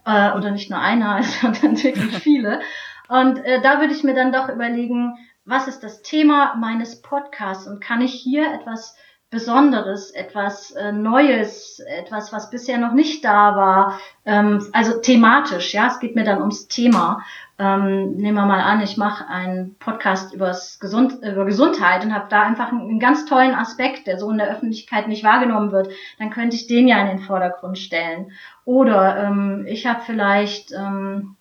Äh, 0.05 0.31
oder 0.31 0.51
nicht 0.51 0.69
nur 0.69 0.79
einer, 0.79 1.21
sondern 1.41 1.81
wirklich 1.81 2.17
viele. 2.23 2.61
Und 3.07 3.43
äh, 3.45 3.61
da 3.61 3.79
würde 3.79 3.93
ich 3.93 4.03
mir 4.03 4.15
dann 4.15 4.31
doch 4.31 4.49
überlegen, 4.49 5.17
was 5.45 5.67
ist 5.67 5.83
das 5.83 6.01
Thema 6.01 6.55
meines 6.55 7.01
Podcasts 7.01 7.67
und 7.67 7.81
kann 7.81 8.01
ich 8.01 8.13
hier 8.13 8.53
etwas 8.53 8.95
Besonderes, 9.29 10.11
etwas 10.11 10.71
äh, 10.71 10.91
Neues, 10.91 11.79
etwas, 11.79 12.33
was 12.33 12.49
bisher 12.49 12.77
noch 12.77 12.91
nicht 12.91 13.23
da 13.23 13.55
war, 13.55 13.99
ähm, 14.25 14.67
also 14.73 14.99
thematisch, 14.99 15.73
ja, 15.73 15.87
es 15.87 15.99
geht 15.99 16.15
mir 16.15 16.25
dann 16.25 16.39
ums 16.39 16.67
Thema 16.67 17.23
ähm, 17.61 18.13
nehmen 18.13 18.37
wir 18.37 18.45
mal 18.47 18.59
an, 18.59 18.81
ich 18.81 18.97
mache 18.97 19.27
einen 19.27 19.75
Podcast 19.75 20.33
übers 20.33 20.79
Gesund, 20.79 21.19
über 21.21 21.45
Gesundheit 21.45 22.03
und 22.03 22.11
habe 22.11 22.25
da 22.27 22.41
einfach 22.41 22.69
einen, 22.69 22.81
einen, 22.81 22.99
ganz 22.99 23.25
tollen 23.25 23.53
Aspekt, 23.53 24.07
der 24.07 24.17
so 24.17 24.31
in 24.31 24.39
der 24.39 24.49
Öffentlichkeit 24.49 25.07
nicht 25.07 25.23
wahrgenommen 25.23 25.71
wird, 25.71 25.89
dann 26.17 26.31
könnte 26.31 26.55
ich 26.55 26.65
den 26.65 26.87
ja 26.87 26.99
in 26.99 27.07
den 27.07 27.19
Vordergrund 27.19 27.77
stellen. 27.77 28.31
Oder 28.65 29.25
ähm, 29.25 29.65
ich 29.67 29.85
habe 29.85 30.01
vielleicht 30.03 30.71
ähm, 30.71 31.35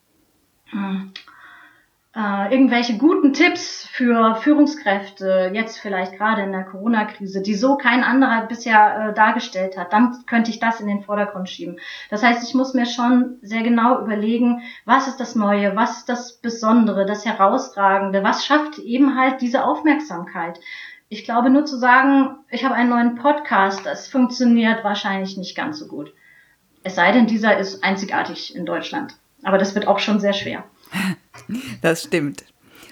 hm, 0.65 1.11
äh, 2.13 2.51
irgendwelche 2.51 2.97
guten 2.97 3.31
Tipps 3.31 3.87
für 3.89 4.35
Führungskräfte, 4.35 5.51
jetzt 5.53 5.77
vielleicht 5.77 6.17
gerade 6.17 6.41
in 6.41 6.51
der 6.51 6.65
Corona-Krise, 6.65 7.41
die 7.41 7.55
so 7.55 7.77
kein 7.77 8.03
anderer 8.03 8.47
bisher 8.47 9.09
äh, 9.09 9.13
dargestellt 9.13 9.77
hat, 9.77 9.93
dann 9.93 10.25
könnte 10.25 10.51
ich 10.51 10.59
das 10.59 10.81
in 10.81 10.87
den 10.87 11.03
Vordergrund 11.03 11.49
schieben. 11.49 11.79
Das 12.09 12.21
heißt, 12.21 12.43
ich 12.43 12.53
muss 12.53 12.73
mir 12.73 12.85
schon 12.85 13.37
sehr 13.41 13.63
genau 13.63 14.01
überlegen, 14.01 14.61
was 14.83 15.07
ist 15.07 15.21
das 15.21 15.35
Neue, 15.35 15.75
was 15.77 15.99
ist 15.99 16.09
das 16.09 16.33
Besondere, 16.33 17.05
das 17.05 17.25
Herausragende, 17.25 18.23
was 18.23 18.45
schafft 18.45 18.77
eben 18.79 19.17
halt 19.17 19.41
diese 19.41 19.63
Aufmerksamkeit. 19.63 20.59
Ich 21.07 21.23
glaube, 21.23 21.49
nur 21.49 21.65
zu 21.65 21.77
sagen, 21.77 22.39
ich 22.49 22.65
habe 22.65 22.75
einen 22.75 22.89
neuen 22.89 23.15
Podcast, 23.15 23.85
das 23.85 24.09
funktioniert 24.09 24.83
wahrscheinlich 24.83 25.37
nicht 25.37 25.55
ganz 25.55 25.79
so 25.79 25.87
gut. 25.87 26.13
Es 26.83 26.95
sei 26.95 27.13
denn, 27.13 27.27
dieser 27.27 27.57
ist 27.57 27.83
einzigartig 27.83 28.53
in 28.55 28.65
Deutschland. 28.65 29.15
Aber 29.43 29.57
das 29.57 29.75
wird 29.75 29.87
auch 29.87 29.99
schon 29.99 30.19
sehr 30.19 30.33
schwer. 30.33 30.65
Das 31.81 32.03
stimmt. 32.03 32.43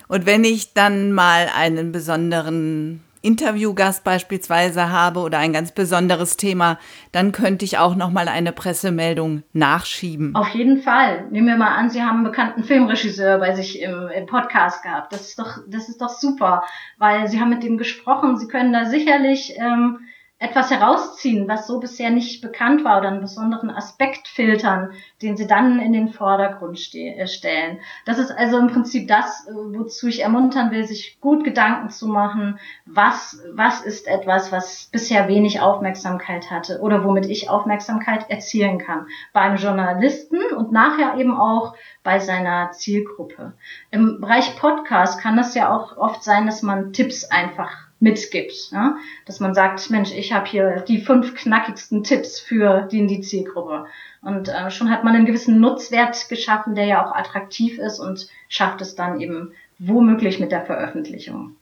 Und 0.08 0.26
wenn 0.26 0.44
ich 0.44 0.74
dann 0.74 1.12
mal 1.12 1.50
einen 1.56 1.92
besonderen 1.92 3.02
Interviewgast 3.22 4.04
beispielsweise 4.04 4.90
habe 4.92 5.20
oder 5.20 5.40
ein 5.40 5.52
ganz 5.52 5.72
besonderes 5.74 6.38
Thema, 6.38 6.80
dann 7.12 7.32
könnte 7.32 7.66
ich 7.66 7.78
auch 7.78 7.96
noch 7.96 8.12
mal 8.12 8.28
eine 8.28 8.54
Pressemeldung 8.54 9.44
nachschieben. 9.52 10.36
Auf 10.36 10.50
jeden 10.50 10.82
Fall. 10.82 11.28
Nehmen 11.30 11.48
wir 11.48 11.58
mal 11.58 11.76
an, 11.76 11.90
Sie 11.90 12.02
haben 12.02 12.18
einen 12.18 12.24
bekannten 12.24 12.64
Filmregisseur 12.64 13.38
bei 13.40 13.54
sich 13.54 13.82
im, 13.82 14.08
im 14.08 14.26
Podcast 14.26 14.84
gehabt. 14.84 15.12
Das 15.12 15.22
ist 15.22 15.40
doch, 15.40 15.58
das 15.68 15.90
ist 15.90 16.02
doch 16.02 16.10
super, 16.10 16.64
weil 16.98 17.28
Sie 17.28 17.40
haben 17.40 17.50
mit 17.50 17.64
dem 17.64 17.78
gesprochen. 17.78 18.38
Sie 18.38 18.48
können 18.48 18.72
da 18.72 18.86
sicherlich 18.86 19.54
ähm, 19.58 20.00
etwas 20.42 20.72
herausziehen, 20.72 21.50
was 21.50 21.68
so 21.68 21.82
bisher 21.82 22.12
nicht 22.12 22.42
bekannt 22.42 22.86
war 22.86 23.00
oder 23.00 23.10
einen 23.10 23.20
besonderen 23.20 23.70
Aspekt 23.70 24.30
filtern, 24.30 24.94
den 25.22 25.36
sie 25.36 25.48
dann 25.48 25.80
in 25.80 25.92
den 25.92 26.08
Vordergrund 26.08 26.80
äh, 26.96 27.28
stellen. 27.28 27.80
Das 28.06 28.20
ist 28.20 28.32
also 28.32 28.58
im 28.58 28.68
Prinzip 28.68 29.10
das, 29.10 29.48
äh, 29.48 29.52
wozu 29.54 30.08
ich 30.08 30.24
ermuntern 30.24 30.72
will, 30.72 30.86
sich 30.86 31.20
gut 31.20 31.44
Gedanken 31.44 31.90
zu 31.90 32.08
machen, 32.08 32.58
was, 32.86 33.42
was 33.52 33.82
ist 33.82 34.08
etwas, 34.08 34.50
was 34.54 34.88
bisher 34.94 35.28
wenig 35.28 35.60
Aufmerksamkeit 35.60 36.50
hatte 36.50 36.80
oder 36.80 37.04
womit 37.04 37.26
ich 37.26 37.50
Aufmerksamkeit 37.50 38.30
erzielen 38.30 38.78
kann. 38.78 39.08
Beim 39.34 39.58
Journalisten 39.58 40.40
und 40.56 40.72
nachher 40.72 41.18
eben 41.18 41.38
auch 41.38 41.76
bei 42.02 42.20
seiner 42.20 42.72
Zielgruppe. 42.72 43.52
Im 43.92 44.22
Bereich 44.22 44.56
Podcast 44.56 45.20
kann 45.20 45.38
es 45.38 45.54
ja 45.54 45.70
auch 45.76 45.98
oft 45.98 46.24
sein, 46.24 46.46
dass 46.46 46.62
man 46.62 46.94
Tipps 46.94 47.26
einfach 47.26 47.89
mitgibt. 48.00 48.72
Ja? 48.72 48.98
Dass 49.26 49.40
man 49.40 49.54
sagt, 49.54 49.90
Mensch, 49.90 50.12
ich 50.12 50.34
habe 50.34 50.48
hier 50.48 50.82
die 50.88 51.02
fünf 51.02 51.36
knackigsten 51.36 52.04
Tipps 52.04 52.40
für 52.40 52.88
die 52.92 53.08
die 53.08 53.22
Zielgruppe. 53.22 53.86
Und 54.22 54.50
äh, 54.50 54.70
schon 54.72 54.90
hat 54.90 55.04
man 55.04 55.16
einen 55.16 55.26
gewissen 55.26 55.60
Nutzwert 55.60 56.30
geschaffen, 56.30 56.76
der 56.76 56.86
ja 56.86 57.06
auch 57.06 57.16
attraktiv 57.16 57.78
ist 57.78 58.00
und 58.00 58.28
schafft 58.48 58.82
es 58.82 58.96
dann 58.96 59.22
eben 59.22 59.54
womöglich 59.80 60.40
mit 60.40 60.52
der 60.52 60.66
Veröffentlichung. 60.66 61.56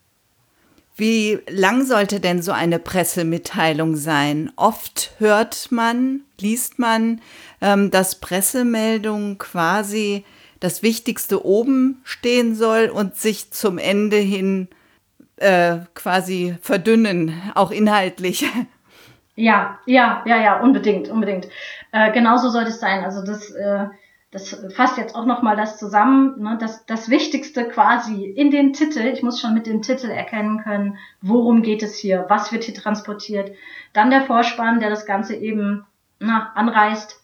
Wie 0.96 1.38
lang 1.48 1.86
sollte 1.86 2.20
denn 2.20 2.42
so 2.42 2.52
eine 2.52 2.80
Pressemitteilung 2.80 3.96
sein? 3.96 4.52
Oft 4.56 5.12
hört 5.20 5.72
man, 5.72 6.22
liest 6.40 6.80
man, 6.80 7.22
ähm, 7.62 7.92
dass 7.92 8.16
Pressemeldung 8.16 9.38
quasi 9.38 10.26
das 10.60 10.82
Wichtigste 10.82 11.46
oben 11.46 12.02
stehen 12.04 12.56
soll 12.56 12.90
und 12.90 13.16
sich 13.16 13.52
zum 13.52 13.78
Ende 13.78 14.18
hin 14.18 14.70
äh, 15.38 15.78
quasi 15.94 16.58
verdünnen, 16.62 17.34
auch 17.56 17.72
inhaltlich. 17.72 18.46
Ja, 19.40 19.78
ja, 19.86 20.24
ja, 20.26 20.42
ja, 20.42 20.60
unbedingt, 20.62 21.10
unbedingt. 21.10 21.48
Äh, 21.92 22.12
genauso 22.12 22.50
sollte 22.50 22.72
es 22.72 22.80
sein. 22.80 23.04
Also 23.04 23.24
das, 23.24 23.52
äh, 23.52 23.86
das 24.32 24.50
fasst 24.76 24.98
jetzt 24.98 25.16
auch 25.16 25.26
nochmal 25.26 25.56
das 25.56 25.78
zusammen. 25.78 26.42
Ne? 26.42 26.58
Das, 26.60 26.88
das 26.88 27.10
Wichtigste 27.10 27.68
quasi 27.68 28.26
in 28.26 28.50
den 28.50 28.74
Titel. 28.74 29.02
Ich 29.02 29.22
muss 29.22 29.40
schon 29.40 29.54
mit 29.54 29.68
dem 29.68 29.84
Titel 29.84 30.10
erkennen 30.10 30.64
können, 30.64 30.98
worum 31.22 31.62
geht 31.62 31.84
es 31.84 31.98
hier, 31.98 32.26
was 32.30 32.52
wird 32.52 32.64
hier 32.64 32.74
transportiert. 32.74 33.52
Dann 33.94 34.10
der 34.10 34.24
Vorspann, 34.24 34.80
der 34.80 34.90
das 34.90 35.06
Ganze 35.06 35.36
eben 35.36 35.86
na, 36.20 36.52
anreißt. 36.56 37.22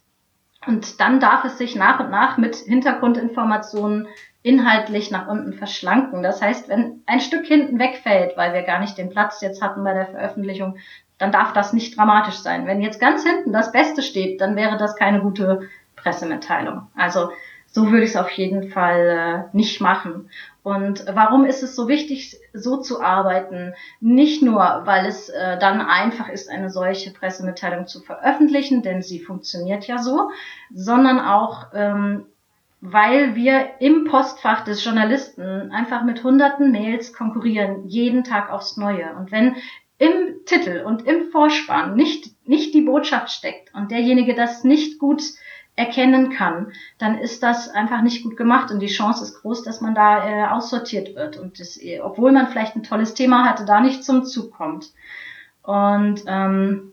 Und 0.68 1.02
dann 1.02 1.20
darf 1.20 1.44
es 1.46 1.58
sich 1.58 1.76
nach 1.76 2.00
und 2.00 2.12
nach 2.12 2.38
mit 2.38 2.56
Hintergrundinformationen 2.56 4.08
inhaltlich 4.44 5.10
nach 5.10 5.28
unten 5.28 5.54
verschlanken. 5.54 6.22
Das 6.22 6.42
heißt, 6.42 6.70
wenn 6.70 7.02
ein 7.06 7.22
Stück 7.22 7.46
hinten 7.46 7.80
wegfällt, 7.80 8.38
weil 8.38 8.54
wir 8.54 8.64
gar 8.64 8.80
nicht 8.80 8.98
den 8.98 9.10
Platz 9.10 9.42
jetzt 9.42 9.62
hatten 9.62 9.84
bei 9.84 9.94
der 9.94 10.08
Veröffentlichung, 10.08 10.78
dann 11.18 11.32
darf 11.32 11.54
das 11.54 11.74
nicht 11.74 11.98
dramatisch 11.98 12.36
sein. 12.36 12.68
Wenn 12.68 12.82
jetzt 12.82 13.00
ganz 13.00 13.24
hinten 13.24 13.54
das 13.54 13.72
Beste 13.72 14.02
steht, 14.02 14.42
dann 14.42 14.56
wäre 14.56 14.78
das 14.78 14.98
keine 14.98 15.22
gute 15.22 15.70
Pressemitteilung. 15.96 16.88
Also 16.96 17.30
so 17.74 17.90
würde 17.90 18.04
ich 18.04 18.12
es 18.12 18.18
auf 18.18 18.30
jeden 18.32 18.70
Fall 18.70 19.50
äh, 19.52 19.58
nicht 19.58 19.82
machen. 19.82 20.30
Und 20.62 21.06
warum 21.12 21.46
ist 21.46 21.64
es 21.64 21.76
so 21.76 21.88
wichtig, 21.88 22.38
so 22.54 22.78
zu 22.78 23.02
arbeiten? 23.02 23.74
Nicht 24.00 24.44
nur, 24.44 24.60
weil 24.86 25.08
es 25.08 25.30
äh, 25.30 25.58
dann 25.58 25.82
einfach 25.82 26.30
ist, 26.30 26.50
eine 26.50 26.70
solche 26.70 27.12
Pressemitteilung 27.12 27.88
zu 27.88 28.02
veröffentlichen, 28.02 28.84
denn 28.84 29.02
sie 29.02 29.20
funktioniert 29.20 29.88
ja 29.88 29.98
so, 29.98 30.30
sondern 30.72 31.20
auch, 31.20 31.68
ähm, 31.74 32.28
weil 32.86 33.34
wir 33.36 33.80
im 33.80 34.04
Postfach 34.04 34.66
des 34.66 34.84
Journalisten 34.84 35.72
einfach 35.72 36.04
mit 36.04 36.22
hunderten 36.22 36.74
Mails 36.74 37.14
konkurrieren, 37.14 37.88
jeden 37.88 38.26
Tag 38.26 38.52
aufs 38.52 38.76
Neue. 38.76 39.16
Und 39.16 39.32
wenn 39.32 39.56
im 40.00 40.44
Titel 40.46 40.84
und 40.86 41.08
im 41.08 41.32
Vorspann 41.32 41.96
nicht, 41.96 42.32
nicht 42.46 42.74
die 42.74 42.82
Botschaft 42.82 43.30
steckt 43.30 43.74
und 43.74 43.90
derjenige 43.90 44.36
das 44.36 44.66
nicht 44.66 45.00
gut 45.00 45.24
erkennen 45.78 46.30
kann, 46.32 46.74
dann 46.98 47.18
ist 47.18 47.42
das 47.42 47.70
einfach 47.70 48.02
nicht 48.02 48.22
gut 48.22 48.36
gemacht 48.36 48.70
und 48.70 48.82
die 48.82 48.88
Chance 48.88 49.24
ist 49.24 49.42
groß, 49.42 49.64
dass 49.64 49.80
man 49.80 49.96
da 49.96 50.28
äh, 50.28 50.48
aussortiert 50.50 51.16
wird 51.16 51.38
und 51.38 51.62
das, 51.62 51.80
obwohl 52.04 52.34
man 52.34 52.50
vielleicht 52.50 52.76
ein 52.76 52.84
tolles 52.84 53.14
Thema 53.14 53.48
hatte, 53.48 53.64
da 53.64 53.80
nicht 53.80 54.04
zum 54.04 54.26
Zug 54.26 54.52
kommt. 54.52 54.92
Und 55.64 56.24
ähm, 56.28 56.92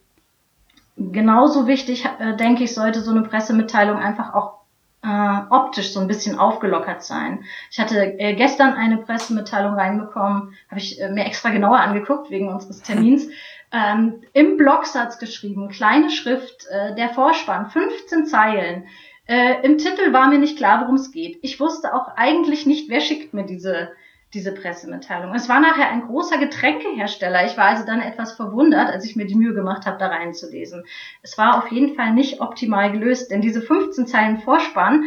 genauso 0.96 1.66
wichtig, 1.66 2.06
äh, 2.20 2.36
denke 2.36 2.62
ich, 2.62 2.74
sollte 2.74 3.00
so 3.00 3.10
eine 3.10 3.22
Pressemitteilung 3.22 3.98
einfach 3.98 4.34
auch 4.34 4.59
äh, 5.02 5.40
optisch 5.50 5.92
so 5.92 6.00
ein 6.00 6.08
bisschen 6.08 6.38
aufgelockert 6.38 7.02
sein. 7.02 7.44
Ich 7.70 7.78
hatte 7.80 8.18
äh, 8.18 8.34
gestern 8.34 8.74
eine 8.74 8.98
Pressemitteilung 8.98 9.74
reinbekommen, 9.74 10.54
habe 10.68 10.80
ich 10.80 11.00
äh, 11.00 11.08
mir 11.08 11.24
extra 11.24 11.50
genauer 11.50 11.78
angeguckt 11.78 12.30
wegen 12.30 12.48
unseres 12.48 12.82
Termins. 12.82 13.28
Ähm, 13.72 14.22
Im 14.32 14.56
Blocksatz 14.56 15.18
geschrieben, 15.18 15.68
kleine 15.68 16.10
Schrift, 16.10 16.66
äh, 16.70 16.94
der 16.96 17.10
Vorspann, 17.10 17.70
15 17.70 18.26
Zeilen. 18.26 18.88
Äh, 19.26 19.64
Im 19.64 19.78
Titel 19.78 20.12
war 20.12 20.28
mir 20.28 20.38
nicht 20.38 20.56
klar, 20.56 20.80
worum 20.82 20.96
es 20.96 21.12
geht. 21.12 21.38
Ich 21.42 21.60
wusste 21.60 21.94
auch 21.94 22.16
eigentlich 22.16 22.66
nicht, 22.66 22.90
wer 22.90 23.00
schickt 23.00 23.32
mir 23.32 23.44
diese 23.44 23.92
diese 24.34 24.52
Pressemitteilung. 24.52 25.34
Es 25.34 25.48
war 25.48 25.60
nachher 25.60 25.88
ein 25.88 26.06
großer 26.06 26.38
Getränkehersteller. 26.38 27.46
Ich 27.46 27.56
war 27.56 27.66
also 27.66 27.84
dann 27.84 28.00
etwas 28.00 28.32
verwundert, 28.32 28.88
als 28.88 29.04
ich 29.04 29.16
mir 29.16 29.26
die 29.26 29.34
Mühe 29.34 29.54
gemacht 29.54 29.86
habe, 29.86 29.98
da 29.98 30.06
reinzulesen. 30.06 30.84
Es 31.22 31.36
war 31.36 31.58
auf 31.58 31.70
jeden 31.72 31.96
Fall 31.96 32.12
nicht 32.12 32.40
optimal 32.40 32.92
gelöst, 32.92 33.30
denn 33.30 33.40
diese 33.40 33.60
15 33.60 34.06
Zeilen 34.06 34.38
Vorspann, 34.38 35.04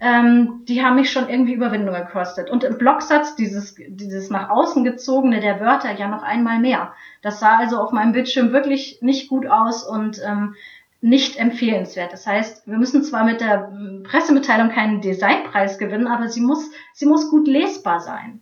ähm, 0.00 0.64
die 0.66 0.82
haben 0.82 0.96
mich 0.96 1.12
schon 1.12 1.28
irgendwie 1.28 1.52
Überwindung 1.52 1.94
gekostet. 1.94 2.50
Und 2.50 2.64
im 2.64 2.78
Blocksatz 2.78 3.36
dieses, 3.36 3.76
dieses 3.88 4.30
nach 4.30 4.48
außen 4.50 4.84
gezogene 4.84 5.40
der 5.40 5.60
Wörter 5.60 5.92
ja 5.92 6.08
noch 6.08 6.22
einmal 6.22 6.58
mehr. 6.58 6.94
Das 7.20 7.40
sah 7.40 7.58
also 7.58 7.78
auf 7.78 7.92
meinem 7.92 8.12
Bildschirm 8.12 8.52
wirklich 8.52 8.98
nicht 9.00 9.28
gut 9.28 9.46
aus 9.46 9.86
und 9.86 10.20
ähm, 10.26 10.54
nicht 11.02 11.36
empfehlenswert. 11.36 12.12
Das 12.12 12.26
heißt, 12.26 12.66
wir 12.66 12.78
müssen 12.78 13.04
zwar 13.04 13.24
mit 13.24 13.40
der 13.40 13.70
Pressemitteilung 14.04 14.70
keinen 14.70 15.00
Designpreis 15.00 15.78
gewinnen, 15.78 16.06
aber 16.06 16.28
sie 16.28 16.40
muss, 16.40 16.70
sie 16.92 17.06
muss 17.06 17.28
gut 17.28 17.46
lesbar 17.46 18.00
sein. 18.00 18.41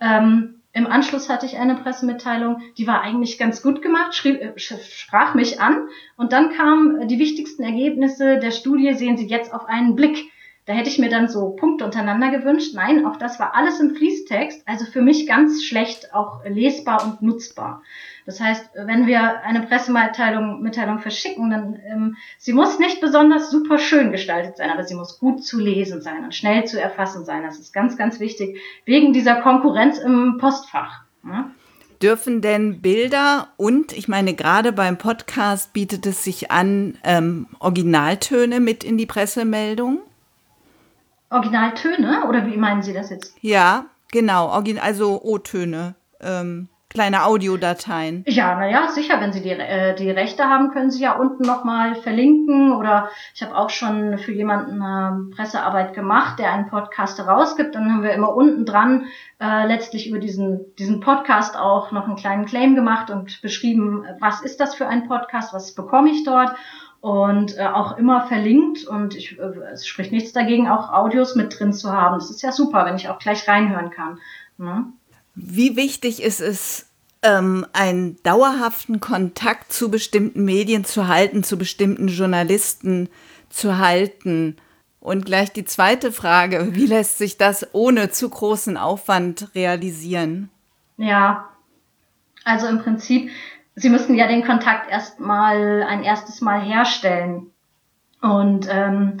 Ähm, 0.00 0.62
Im 0.72 0.86
Anschluss 0.86 1.28
hatte 1.28 1.46
ich 1.46 1.56
eine 1.56 1.74
Pressemitteilung, 1.76 2.60
die 2.76 2.86
war 2.86 3.00
eigentlich 3.00 3.38
ganz 3.38 3.62
gut 3.62 3.80
gemacht, 3.80 4.14
schrieb, 4.14 4.40
äh, 4.40 4.52
sprach 4.58 5.34
mich 5.34 5.60
an 5.60 5.88
und 6.16 6.32
dann 6.32 6.50
kamen 6.50 7.08
die 7.08 7.18
wichtigsten 7.18 7.62
Ergebnisse 7.62 8.38
der 8.38 8.50
Studie, 8.50 8.92
sehen 8.94 9.16
Sie 9.16 9.26
jetzt 9.26 9.54
auf 9.54 9.66
einen 9.66 9.96
Blick. 9.96 10.30
Da 10.66 10.72
hätte 10.72 10.90
ich 10.90 10.98
mir 10.98 11.08
dann 11.08 11.28
so 11.28 11.50
Punkte 11.50 11.84
untereinander 11.84 12.30
gewünscht. 12.30 12.74
Nein, 12.74 13.06
auch 13.06 13.16
das 13.16 13.38
war 13.38 13.54
alles 13.54 13.78
im 13.78 13.94
Fließtext, 13.94 14.62
also 14.66 14.84
für 14.84 15.00
mich 15.00 15.26
ganz 15.28 15.62
schlecht 15.62 16.12
auch 16.12 16.44
lesbar 16.44 17.04
und 17.04 17.22
nutzbar. 17.22 17.82
Das 18.26 18.40
heißt, 18.40 18.70
wenn 18.74 19.06
wir 19.06 19.42
eine 19.44 19.62
Pressemitteilung 19.62 20.60
Mitteilung 20.60 20.98
verschicken, 20.98 21.50
dann 21.50 21.78
ähm, 21.86 22.16
sie 22.38 22.52
muss 22.52 22.80
nicht 22.80 23.00
besonders 23.00 23.50
super 23.50 23.78
schön 23.78 24.10
gestaltet 24.10 24.56
sein, 24.56 24.70
aber 24.70 24.82
sie 24.82 24.96
muss 24.96 25.20
gut 25.20 25.44
zu 25.44 25.60
lesen 25.60 26.02
sein 26.02 26.24
und 26.24 26.34
schnell 26.34 26.64
zu 26.64 26.80
erfassen 26.80 27.24
sein. 27.24 27.44
Das 27.44 27.60
ist 27.60 27.72
ganz, 27.72 27.96
ganz 27.96 28.18
wichtig 28.18 28.60
wegen 28.84 29.12
dieser 29.12 29.36
Konkurrenz 29.36 29.98
im 29.98 30.38
Postfach. 30.38 31.04
Ja? 31.24 31.52
Dürfen 32.02 32.42
denn 32.42 32.82
Bilder 32.82 33.48
und, 33.56 33.92
ich 33.92 34.08
meine, 34.08 34.34
gerade 34.34 34.72
beim 34.72 34.98
Podcast 34.98 35.72
bietet 35.72 36.04
es 36.06 36.24
sich 36.24 36.50
an, 36.50 36.98
ähm, 37.04 37.46
Originaltöne 37.60 38.58
mit 38.58 38.82
in 38.82 38.98
die 38.98 39.06
Pressemeldung? 39.06 40.00
Originaltöne? 41.30 42.24
Oder 42.28 42.46
wie 42.46 42.56
meinen 42.56 42.82
Sie 42.82 42.92
das 42.92 43.10
jetzt? 43.10 43.36
Ja, 43.40 43.86
genau, 44.12 44.48
also 44.80 45.20
O-Töne. 45.22 45.94
Ähm, 46.20 46.68
kleine 46.88 47.24
Audiodateien. 47.24 48.24
Ja, 48.26 48.54
naja, 48.54 48.88
sicher, 48.88 49.20
wenn 49.20 49.32
Sie 49.32 49.42
die, 49.42 49.50
äh, 49.50 49.94
die 49.96 50.10
Rechte 50.10 50.44
haben, 50.44 50.70
können 50.70 50.90
Sie 50.90 51.02
ja 51.02 51.12
unten 51.12 51.42
nochmal 51.42 51.94
verlinken 51.96 52.72
oder 52.72 53.10
ich 53.34 53.42
habe 53.42 53.54
auch 53.54 53.68
schon 53.70 54.16
für 54.18 54.32
jemanden 54.32 54.80
eine 54.80 55.30
Pressearbeit 55.36 55.92
gemacht, 55.92 56.38
der 56.38 56.52
einen 56.52 56.68
Podcast 56.68 57.18
herausgibt. 57.18 57.74
Dann 57.74 57.92
haben 57.92 58.02
wir 58.02 58.12
immer 58.12 58.34
unten 58.34 58.64
dran 58.64 59.06
äh, 59.40 59.66
letztlich 59.66 60.08
über 60.08 60.18
diesen, 60.18 60.74
diesen 60.76 61.00
Podcast 61.00 61.56
auch 61.56 61.92
noch 61.92 62.06
einen 62.06 62.16
kleinen 62.16 62.46
Claim 62.46 62.74
gemacht 62.74 63.10
und 63.10 63.42
beschrieben, 63.42 64.06
was 64.20 64.40
ist 64.40 64.60
das 64.60 64.74
für 64.74 64.86
ein 64.86 65.06
Podcast, 65.06 65.52
was 65.52 65.74
bekomme 65.74 66.10
ich 66.10 66.24
dort 66.24 66.54
und 67.06 67.56
äh, 67.56 67.62
auch 67.62 67.98
immer 67.98 68.26
verlinkt 68.26 68.84
und 68.84 69.14
ich, 69.14 69.38
äh, 69.38 69.52
es 69.72 69.86
spricht 69.86 70.10
nichts 70.10 70.32
dagegen, 70.32 70.66
auch 70.66 70.92
Audios 70.92 71.36
mit 71.36 71.56
drin 71.56 71.72
zu 71.72 71.92
haben. 71.92 72.18
Das 72.18 72.30
ist 72.30 72.42
ja 72.42 72.50
super, 72.50 72.84
wenn 72.84 72.96
ich 72.96 73.08
auch 73.08 73.20
gleich 73.20 73.46
reinhören 73.46 73.90
kann. 73.90 74.18
Ne? 74.58 74.86
Wie 75.36 75.76
wichtig 75.76 76.20
ist 76.20 76.40
es, 76.40 76.86
ähm, 77.22 77.64
einen 77.72 78.20
dauerhaften 78.24 78.98
Kontakt 78.98 79.72
zu 79.72 79.88
bestimmten 79.88 80.44
Medien 80.44 80.84
zu 80.84 81.06
halten, 81.06 81.44
zu 81.44 81.56
bestimmten 81.56 82.08
Journalisten 82.08 83.08
zu 83.50 83.78
halten? 83.78 84.56
Und 84.98 85.26
gleich 85.26 85.52
die 85.52 85.64
zweite 85.64 86.10
Frage, 86.10 86.70
wie 86.72 86.86
lässt 86.86 87.18
sich 87.18 87.38
das 87.38 87.68
ohne 87.72 88.10
zu 88.10 88.28
großen 88.28 88.76
Aufwand 88.76 89.54
realisieren? 89.54 90.50
Ja, 90.96 91.50
also 92.42 92.66
im 92.66 92.80
Prinzip, 92.80 93.30
Sie 93.76 93.90
müssen 93.90 94.14
ja 94.14 94.26
den 94.26 94.44
Kontakt 94.44 94.90
erstmal 94.90 95.82
ein 95.82 96.02
erstes 96.02 96.40
Mal 96.40 96.60
herstellen. 96.60 97.52
Und 98.22 98.66
ähm, 98.70 99.18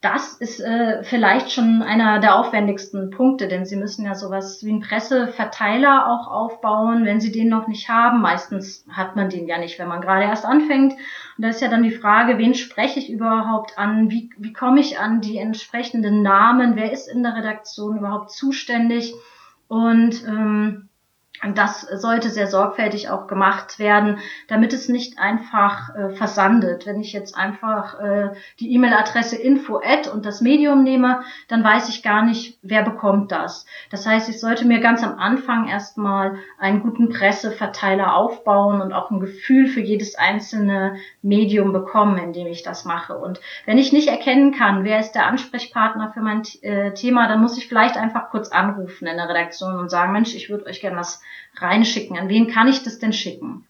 das 0.00 0.34
ist 0.34 0.60
äh, 0.60 1.02
vielleicht 1.02 1.50
schon 1.50 1.82
einer 1.82 2.20
der 2.20 2.36
aufwendigsten 2.36 3.10
Punkte, 3.10 3.48
denn 3.48 3.66
sie 3.66 3.74
müssen 3.74 4.04
ja 4.04 4.14
sowas 4.14 4.64
wie 4.64 4.70
einen 4.70 4.80
Presseverteiler 4.80 6.06
auch 6.08 6.28
aufbauen, 6.28 7.04
wenn 7.04 7.20
sie 7.20 7.32
den 7.32 7.48
noch 7.48 7.66
nicht 7.66 7.88
haben. 7.88 8.20
Meistens 8.20 8.84
hat 8.90 9.16
man 9.16 9.28
den 9.28 9.48
ja 9.48 9.58
nicht, 9.58 9.78
wenn 9.78 9.88
man 9.88 10.00
gerade 10.00 10.24
erst 10.24 10.44
anfängt. 10.44 10.92
Und 10.92 11.44
da 11.44 11.48
ist 11.48 11.60
ja 11.60 11.68
dann 11.68 11.82
die 11.82 11.90
Frage, 11.90 12.38
wen 12.38 12.54
spreche 12.54 13.00
ich 13.00 13.10
überhaupt 13.10 13.76
an? 13.76 14.08
Wie, 14.08 14.30
wie 14.38 14.52
komme 14.52 14.80
ich 14.80 15.00
an 15.00 15.20
die 15.20 15.38
entsprechenden 15.38 16.22
Namen? 16.22 16.76
Wer 16.76 16.92
ist 16.92 17.08
in 17.08 17.24
der 17.24 17.34
Redaktion 17.34 17.98
überhaupt 17.98 18.30
zuständig? 18.30 19.14
Und 19.66 20.24
ähm, 20.26 20.87
das 21.54 21.82
sollte 21.82 22.30
sehr 22.30 22.48
sorgfältig 22.48 23.10
auch 23.10 23.26
gemacht 23.26 23.78
werden, 23.78 24.18
damit 24.48 24.72
es 24.72 24.88
nicht 24.88 25.18
einfach 25.18 25.94
äh, 25.94 26.10
versandet. 26.10 26.84
Wenn 26.86 27.00
ich 27.00 27.12
jetzt 27.12 27.36
einfach 27.36 28.00
äh, 28.00 28.30
die 28.58 28.72
E-Mail-Adresse 28.74 29.36
info 29.36 29.80
at 29.82 30.08
und 30.08 30.26
das 30.26 30.40
Medium 30.40 30.82
nehme, 30.82 31.22
dann 31.46 31.62
weiß 31.62 31.88
ich 31.90 32.02
gar 32.02 32.24
nicht, 32.24 32.58
wer 32.62 32.82
bekommt 32.82 33.30
das. 33.30 33.66
Das 33.90 34.06
heißt, 34.06 34.28
ich 34.28 34.40
sollte 34.40 34.66
mir 34.66 34.80
ganz 34.80 35.04
am 35.04 35.18
Anfang 35.18 35.68
erstmal 35.68 36.38
einen 36.58 36.82
guten 36.82 37.08
Presseverteiler 37.08 38.14
aufbauen 38.14 38.80
und 38.80 38.92
auch 38.92 39.10
ein 39.10 39.20
Gefühl 39.20 39.68
für 39.68 39.80
jedes 39.80 40.16
einzelne 40.16 40.96
Medium 41.22 41.72
bekommen, 41.72 42.18
in 42.18 42.32
dem 42.32 42.48
ich 42.48 42.62
das 42.62 42.84
mache. 42.84 43.16
Und 43.16 43.40
wenn 43.64 43.78
ich 43.78 43.92
nicht 43.92 44.08
erkennen 44.08 44.52
kann, 44.52 44.84
wer 44.84 44.98
ist 44.98 45.12
der 45.12 45.26
Ansprechpartner 45.26 46.12
für 46.12 46.20
mein 46.20 46.42
äh, 46.62 46.92
Thema, 46.94 47.28
dann 47.28 47.40
muss 47.40 47.56
ich 47.58 47.68
vielleicht 47.68 47.96
einfach 47.96 48.30
kurz 48.30 48.48
anrufen 48.50 49.06
in 49.06 49.16
der 49.16 49.28
Redaktion 49.28 49.78
und 49.78 49.90
sagen, 49.90 50.12
Mensch, 50.12 50.34
ich 50.34 50.50
würde 50.50 50.66
euch 50.66 50.80
gerne 50.80 50.96
was 50.96 51.22
reinschicken. 51.56 52.18
An 52.18 52.28
wen 52.28 52.48
kann 52.48 52.68
ich 52.68 52.82
das 52.82 52.98
denn 52.98 53.12
schicken? 53.12 53.66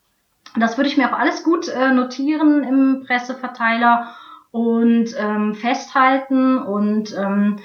Das 0.57 0.77
würde 0.77 0.88
ich 0.88 0.97
mir 0.97 1.12
auch 1.12 1.19
alles 1.19 1.45
gut 1.45 1.69
äh, 1.69 1.93
notieren 1.93 2.65
im 2.65 3.05
Presseverteiler 3.07 4.15
und 4.50 5.15
ähm, 5.19 5.55
festhalten 5.55 6.59
und 6.59 7.15
ähm, 7.17 7.59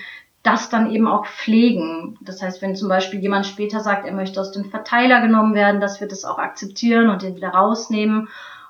das 0.44 0.70
dann 0.70 0.92
eben 0.92 1.08
auch 1.08 1.26
pflegen. 1.26 2.18
Das 2.22 2.42
heißt, 2.42 2.62
wenn 2.62 2.76
zum 2.76 2.90
Beispiel 2.90 3.22
jemand 3.22 3.46
später 3.46 3.80
sagt, 3.80 4.06
er 4.06 4.14
möchte 4.14 4.42
aus 4.42 4.52
dem 4.52 4.66
Verteiler 4.66 5.22
genommen 5.22 5.56
werden, 5.56 5.80
dass 5.80 6.02
wir 6.02 6.08
das 6.08 6.26
auch 6.26 6.38
akzeptieren 6.38 7.10
und 7.10 7.22
den 7.22 7.38
wieder 7.38 7.50
rausnehmen 7.50 8.28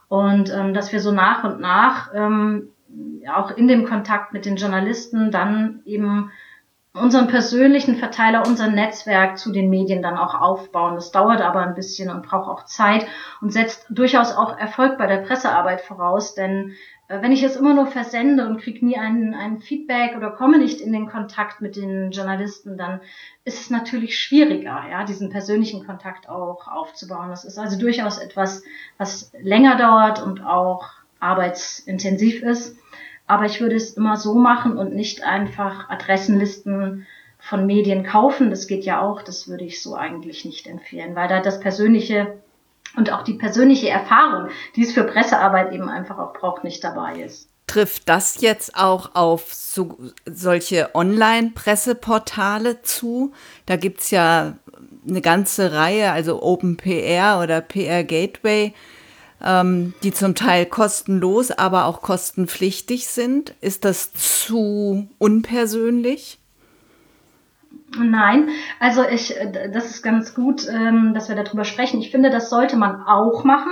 und 0.08 0.54
ähm, 0.54 0.76
dass 0.76 0.92
wir 0.92 1.00
so 1.00 1.12
nach 1.12 1.44
und 1.44 1.60
nach 1.60 2.12
ähm, 2.14 2.70
auch 3.34 3.50
in 3.50 3.68
dem 3.68 3.86
Kontakt 3.86 4.34
mit 4.34 4.46
den 4.46 4.58
Journalisten 4.58 5.32
dann 5.32 5.82
eben 5.86 6.32
unseren 6.96 7.28
persönlichen 7.28 7.96
Verteiler, 7.98 8.46
unser 8.46 8.68
Netzwerk 8.68 9.40
zu 9.40 9.52
den 9.52 9.70
Medien 9.70 10.04
dann 10.04 10.18
auch 10.18 10.40
aufbauen. 10.40 10.94
Das 10.94 11.12
dauert 11.12 11.42
aber 11.42 11.62
ein 11.62 11.74
bisschen 11.74 12.12
und 12.12 12.26
braucht 12.26 12.48
auch 12.48 12.66
Zeit 12.66 13.08
und 13.42 13.52
setzt 13.52 13.88
durchaus 13.90 14.36
auch 14.36 14.58
Erfolg 14.58 14.98
bei 15.00 15.08
der 15.08 15.18
Pressearbeit 15.18 15.82
voraus, 15.82 16.36
denn 16.36 16.76
äh, 17.08 17.22
wenn 17.22 17.32
ich 17.32 17.42
es 17.42 17.56
immer 17.56 17.74
nur 17.74 17.88
versende 17.88 18.46
und 18.46 18.62
kriege 18.62 18.86
nie 18.86 18.98
ein, 18.98 19.34
ein 19.34 19.60
Feedback 19.60 20.16
oder 20.16 20.30
komme 20.30 20.60
nicht 20.60 20.82
in 20.82 20.94
den 20.94 21.10
Kontakt 21.10 21.62
mit 21.62 21.76
den 21.76 22.12
Journalisten, 22.12 22.78
dann 22.78 23.02
ist 23.44 23.60
es 23.60 23.70
natürlich 23.72 24.20
schwieriger, 24.20 24.84
ja, 24.90 25.04
diesen 25.04 25.32
persönlichen 25.32 25.86
Kontakt 25.86 26.30
auch 26.30 26.68
aufzubauen. 26.68 27.30
Das 27.30 27.44
ist 27.44 27.58
also 27.58 27.80
durchaus 27.80 28.20
etwas, 28.20 28.64
was 29.00 29.32
länger 29.42 29.78
dauert 29.78 30.22
und 30.22 30.46
auch 30.46 30.90
arbeitsintensiv 31.20 32.44
ist. 32.44 32.78
Aber 33.28 33.46
ich 33.46 33.62
würde 33.62 33.76
es 33.76 33.92
immer 33.92 34.18
so 34.18 34.36
machen 34.36 34.78
und 34.78 34.94
nicht 34.94 35.24
einfach 35.24 35.90
Adressenlisten 35.90 37.06
von 37.40 37.66
Medien 37.66 38.04
kaufen. 38.04 38.50
Das 38.50 38.68
geht 38.68 38.86
ja 38.86 39.02
auch. 39.02 39.22
Das 39.22 39.48
würde 39.48 39.66
ich 39.66 39.82
so 39.82 39.96
eigentlich 39.96 40.46
nicht 40.46 40.68
empfehlen, 40.68 41.16
weil 41.16 41.28
da 41.28 41.42
das 41.42 41.60
persönliche 41.60 42.38
und 42.96 43.12
auch 43.12 43.24
die 43.24 43.34
persönliche 43.34 43.90
Erfahrung, 43.90 44.50
die 44.76 44.84
es 44.84 44.94
für 44.94 45.04
Pressearbeit 45.04 45.74
eben 45.74 45.90
einfach 45.90 46.20
auch 46.20 46.34
braucht, 46.34 46.64
nicht 46.64 46.84
dabei 46.84 47.22
ist. 47.22 47.50
Trifft 47.66 48.08
das 48.08 48.42
jetzt 48.42 48.78
auch 48.78 49.16
auf 49.16 49.54
so, 49.54 49.98
solche 50.26 50.94
Online-Presseportale 50.94 52.82
zu? 52.84 53.32
Da 53.66 53.78
gibt 53.78 54.02
es 54.02 54.12
ja 54.12 54.58
eine 55.08 55.22
ganze 55.22 55.74
Reihe, 55.74 56.12
also 56.12 56.44
OpenPR 56.44 57.40
oder 57.42 57.62
PR 57.62 58.04
Gateway, 58.04 58.74
ähm, 59.44 59.94
die 60.04 60.14
zum 60.14 60.36
Teil 60.36 60.66
kostenlos, 60.66 61.52
aber 61.52 61.86
auch 61.86 62.02
kostenpflichtig 62.02 63.08
sind. 63.08 63.56
Ist 63.62 63.86
das 63.86 64.14
zu 64.14 65.08
unpersönlich? 65.20 66.40
Nein, 67.98 68.50
also 68.80 69.04
ich, 69.08 69.36
das 69.72 69.86
ist 69.86 70.02
ganz 70.02 70.34
gut, 70.34 70.68
ähm, 70.68 71.14
dass 71.14 71.30
wir 71.30 71.36
darüber 71.36 71.64
sprechen. 71.64 72.02
Ich 72.02 72.12
finde, 72.12 72.30
das 72.30 72.50
sollte 72.50 72.76
man 72.76 73.04
auch 73.04 73.44
machen, 73.44 73.72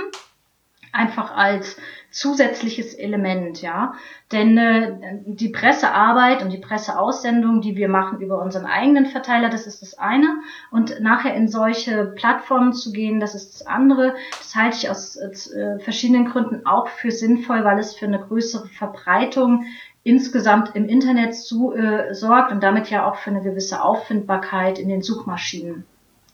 einfach 0.92 1.34
als 1.34 1.76
zusätzliches 2.12 2.94
Element, 2.94 3.62
ja. 3.62 3.94
Denn 4.30 4.56
äh, 4.56 4.96
die 5.26 5.48
Pressearbeit 5.48 6.42
und 6.42 6.52
die 6.52 6.58
Presseaussendung, 6.58 7.60
die 7.60 7.74
wir 7.74 7.88
machen 7.88 8.20
über 8.20 8.40
unseren 8.40 8.66
eigenen 8.66 9.06
Verteiler, 9.06 9.48
das 9.48 9.66
ist 9.66 9.82
das 9.82 9.98
eine. 9.98 10.28
Und 10.70 11.00
nachher 11.00 11.34
in 11.34 11.48
solche 11.48 12.04
Plattformen 12.14 12.72
zu 12.72 12.92
gehen, 12.92 13.18
das 13.18 13.34
ist 13.34 13.54
das 13.54 13.66
andere. 13.66 14.14
Das 14.38 14.54
halte 14.54 14.76
ich 14.76 14.90
aus 14.90 15.16
äh, 15.16 15.78
verschiedenen 15.80 16.26
Gründen 16.26 16.66
auch 16.66 16.88
für 16.88 17.10
sinnvoll, 17.10 17.64
weil 17.64 17.78
es 17.78 17.94
für 17.94 18.06
eine 18.06 18.20
größere 18.20 18.68
Verbreitung 18.68 19.64
insgesamt 20.04 20.74
im 20.74 20.86
Internet 20.88 21.34
zu, 21.34 21.72
äh, 21.72 22.14
sorgt 22.14 22.52
und 22.52 22.62
damit 22.62 22.90
ja 22.90 23.08
auch 23.08 23.16
für 23.16 23.30
eine 23.30 23.42
gewisse 23.42 23.82
Auffindbarkeit 23.82 24.78
in 24.78 24.88
den 24.88 25.02
Suchmaschinen. 25.02 25.84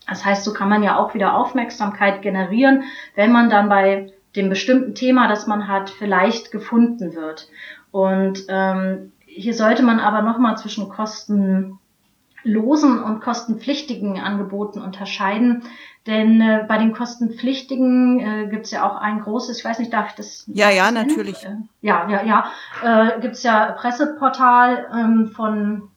Das 0.08 0.24
heißt, 0.24 0.42
so 0.42 0.54
kann 0.54 0.70
man 0.70 0.82
ja 0.82 0.96
auch 0.96 1.14
wieder 1.14 1.36
Aufmerksamkeit 1.36 2.22
generieren, 2.22 2.84
wenn 3.14 3.30
man 3.30 3.50
dann 3.50 3.68
bei 3.68 4.10
dem 4.38 4.48
bestimmten 4.48 4.94
Thema, 4.94 5.28
das 5.28 5.46
man 5.46 5.68
hat, 5.68 5.90
vielleicht 5.90 6.50
gefunden 6.50 7.14
wird. 7.14 7.48
Und 7.90 8.44
ähm, 8.48 9.12
hier 9.26 9.52
sollte 9.52 9.82
man 9.82 9.98
aber 9.98 10.22
nochmal 10.22 10.56
zwischen 10.56 10.88
kostenlosen 10.88 11.78
und 12.44 13.20
kostenpflichtigen 13.20 14.18
Angeboten 14.20 14.80
unterscheiden. 14.80 15.64
Denn 16.06 16.40
äh, 16.40 16.64
bei 16.66 16.78
den 16.78 16.92
kostenpflichtigen 16.92 18.20
äh, 18.20 18.46
gibt 18.48 18.66
es 18.66 18.70
ja 18.70 18.88
auch 18.88 18.96
ein 18.96 19.20
großes, 19.20 19.58
ich 19.58 19.64
weiß 19.64 19.78
nicht, 19.80 19.92
darf 19.92 20.10
ich 20.10 20.14
das? 20.14 20.44
Ja, 20.46 20.70
ja, 20.70 20.90
natürlich. 20.90 21.44
Äh, 21.44 21.56
ja, 21.82 22.08
ja, 22.08 22.22
ja. 22.22 22.50
Äh, 22.82 23.20
gibt 23.20 23.34
es 23.34 23.42
ja 23.42 23.72
Presseportal 23.72 24.86
ähm, 24.94 25.28
von 25.34 25.90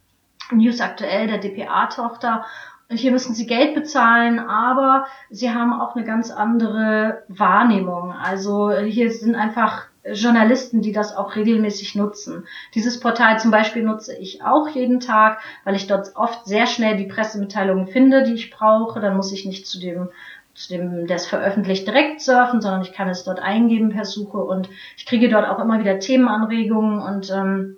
News 0.52 0.82
Aktuell, 0.82 1.28
der 1.28 1.38
DPA-Tochter. 1.38 2.44
Hier 2.92 3.12
müssen 3.12 3.34
sie 3.34 3.48
Geld 3.48 3.74
bezahlen, 3.74 4.40
aber 4.40 5.06
sie 5.30 5.52
haben 5.52 5.74
auch 5.74 5.96
eine 5.96 6.06
ganz 6.06 6.30
andere 6.30 7.24
Wahrnehmung. 7.30 8.12
Also 8.12 8.72
hier 8.72 9.12
sind 9.12 9.36
einfach 9.36 9.86
Journalisten, 10.04 10.82
die 10.82 10.92
das 10.92 11.16
auch 11.16 11.36
regelmäßig 11.36 11.96
nutzen. 11.96 12.46
Dieses 12.74 13.00
Portal 13.00 13.40
zum 13.40 13.52
Beispiel 13.52 13.84
nutze 13.84 14.18
ich 14.18 14.44
auch 14.44 14.68
jeden 14.68 15.00
Tag, 15.00 15.40
weil 15.64 15.76
ich 15.76 15.88
dort 15.88 16.16
oft 16.16 16.46
sehr 16.46 16.66
schnell 16.66 16.98
die 16.98 17.06
Pressemitteilungen 17.06 17.88
finde, 17.88 18.24
die 18.24 18.34
ich 18.34 18.52
brauche. 18.52 19.00
Dann 19.00 19.16
muss 19.16 19.32
ich 19.32 19.46
nicht 19.46 19.68
zu 19.68 19.80
dem 19.80 20.10
zu 20.54 20.74
dem, 20.74 21.08
der 21.08 21.16
es 21.16 21.28
veröffentlicht, 21.28 21.88
direkt 21.88 22.20
surfen, 22.20 22.62
sondern 22.62 22.82
ich 22.82 22.92
kann 22.92 23.08
es 23.08 23.24
dort 23.24 23.40
eingeben 23.40 23.90
per 23.90 24.04
Suche 24.04 24.38
und 24.38 24.70
ich 24.98 25.06
kriege 25.06 25.30
dort 25.30 25.48
auch 25.48 25.60
immer 25.60 25.80
wieder 25.80 26.00
Themenanregungen 26.00 27.00
und 27.00 27.32
ähm, 27.32 27.78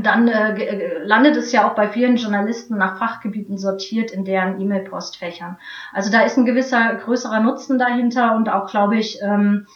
dann 0.00 0.28
äh, 0.28 0.54
äh, 0.54 1.04
landet 1.04 1.36
es 1.36 1.52
ja 1.52 1.68
auch 1.68 1.74
bei 1.74 1.88
vielen 1.88 2.16
Journalisten 2.16 2.76
nach 2.76 2.98
Fachgebieten 2.98 3.58
sortiert 3.58 4.10
in 4.10 4.24
deren 4.24 4.60
E-Mail-Postfächern. 4.60 5.58
Also 5.92 6.10
da 6.10 6.22
ist 6.22 6.36
ein 6.38 6.46
gewisser 6.46 6.94
größerer 6.94 7.40
Nutzen 7.40 7.78
dahinter 7.78 8.34
und 8.34 8.48
auch, 8.48 8.70
glaube 8.70 8.96
ich, 8.96 9.20
ähm, 9.22 9.66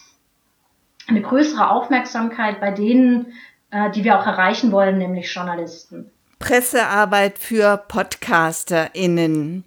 eine 1.07 1.21
größere 1.21 1.69
Aufmerksamkeit 1.69 2.59
bei 2.59 2.71
denen, 2.71 3.33
äh, 3.71 3.91
die 3.91 4.03
wir 4.03 4.19
auch 4.19 4.25
erreichen 4.25 4.71
wollen, 4.71 4.97
nämlich 4.97 5.33
Journalisten. 5.33 6.11
Pressearbeit 6.39 7.39
für 7.39 7.77
PodcasterInnen. 7.77 9.63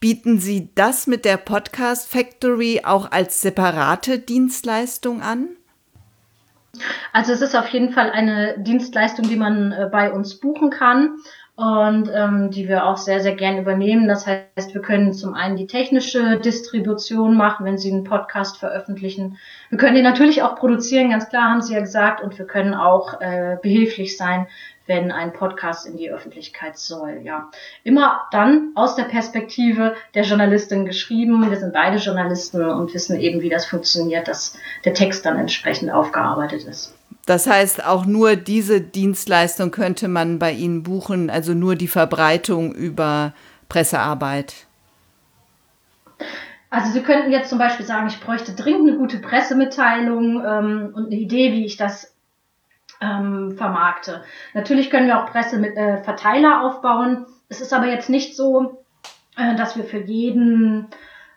Bieten 0.00 0.38
Sie 0.38 0.70
das 0.74 1.06
mit 1.06 1.24
der 1.24 1.36
Podcast 1.36 2.08
Factory 2.08 2.82
auch 2.84 3.10
als 3.10 3.40
separate 3.40 4.18
Dienstleistung 4.18 5.22
an? 5.22 5.57
Also 7.12 7.32
es 7.32 7.40
ist 7.40 7.56
auf 7.56 7.68
jeden 7.68 7.90
Fall 7.90 8.10
eine 8.10 8.58
Dienstleistung, 8.58 9.28
die 9.28 9.36
man 9.36 9.72
äh, 9.72 9.88
bei 9.90 10.12
uns 10.12 10.38
buchen 10.38 10.70
kann 10.70 11.16
und 11.56 12.08
ähm, 12.14 12.52
die 12.52 12.68
wir 12.68 12.86
auch 12.86 12.98
sehr, 12.98 13.20
sehr 13.20 13.34
gern 13.34 13.58
übernehmen. 13.58 14.06
Das 14.06 14.26
heißt, 14.26 14.74
wir 14.74 14.80
können 14.80 15.12
zum 15.12 15.34
einen 15.34 15.56
die 15.56 15.66
technische 15.66 16.38
Distribution 16.38 17.36
machen, 17.36 17.66
wenn 17.66 17.78
Sie 17.78 17.90
einen 17.90 18.04
Podcast 18.04 18.58
veröffentlichen. 18.58 19.38
Wir 19.68 19.78
können 19.78 19.96
den 19.96 20.04
natürlich 20.04 20.42
auch 20.42 20.54
produzieren, 20.54 21.10
ganz 21.10 21.28
klar 21.28 21.50
haben 21.50 21.62
Sie 21.62 21.74
ja 21.74 21.80
gesagt, 21.80 22.22
und 22.22 22.38
wir 22.38 22.46
können 22.46 22.74
auch 22.74 23.20
äh, 23.20 23.56
behilflich 23.60 24.16
sein, 24.16 24.46
wenn 24.88 25.12
ein 25.12 25.32
Podcast 25.32 25.86
in 25.86 25.96
die 25.96 26.10
Öffentlichkeit 26.10 26.76
soll. 26.78 27.20
Ja, 27.22 27.50
immer 27.84 28.22
dann 28.32 28.72
aus 28.74 28.96
der 28.96 29.04
Perspektive 29.04 29.94
der 30.14 30.24
Journalistin 30.24 30.86
geschrieben. 30.86 31.48
Wir 31.48 31.58
sind 31.58 31.72
beide 31.72 31.98
Journalisten 31.98 32.64
und 32.64 32.92
wissen 32.94 33.20
eben, 33.20 33.42
wie 33.42 33.50
das 33.50 33.66
funktioniert, 33.66 34.26
dass 34.26 34.56
der 34.84 34.94
Text 34.94 35.24
dann 35.26 35.38
entsprechend 35.38 35.90
aufgearbeitet 35.92 36.64
ist. 36.64 36.94
Das 37.26 37.46
heißt, 37.46 37.84
auch 37.84 38.06
nur 38.06 38.36
diese 38.36 38.80
Dienstleistung 38.80 39.70
könnte 39.70 40.08
man 40.08 40.38
bei 40.38 40.52
Ihnen 40.52 40.82
buchen, 40.82 41.28
also 41.28 41.52
nur 41.52 41.76
die 41.76 41.86
Verbreitung 41.86 42.74
über 42.74 43.34
Pressearbeit. 43.68 44.66
Also 46.70 46.92
Sie 46.92 47.02
könnten 47.02 47.30
jetzt 47.30 47.50
zum 47.50 47.58
Beispiel 47.58 47.84
sagen, 47.84 48.08
ich 48.08 48.20
bräuchte 48.20 48.52
dringend 48.52 48.88
eine 48.88 48.98
gute 48.98 49.18
Pressemitteilung 49.18 50.42
ähm, 50.42 50.92
und 50.94 51.06
eine 51.06 51.16
Idee, 51.16 51.52
wie 51.52 51.66
ich 51.66 51.76
das 51.76 52.14
ähm, 53.00 53.56
vermarkte. 53.56 54.22
Natürlich 54.54 54.90
können 54.90 55.06
wir 55.06 55.22
auch 55.22 55.30
Presseverteiler 55.30 56.60
äh, 56.60 56.66
aufbauen. 56.66 57.26
Es 57.48 57.60
ist 57.60 57.72
aber 57.72 57.86
jetzt 57.86 58.10
nicht 58.10 58.36
so, 58.36 58.84
äh, 59.36 59.54
dass 59.56 59.76
wir 59.76 59.84
für 59.84 60.00
jeden 60.00 60.88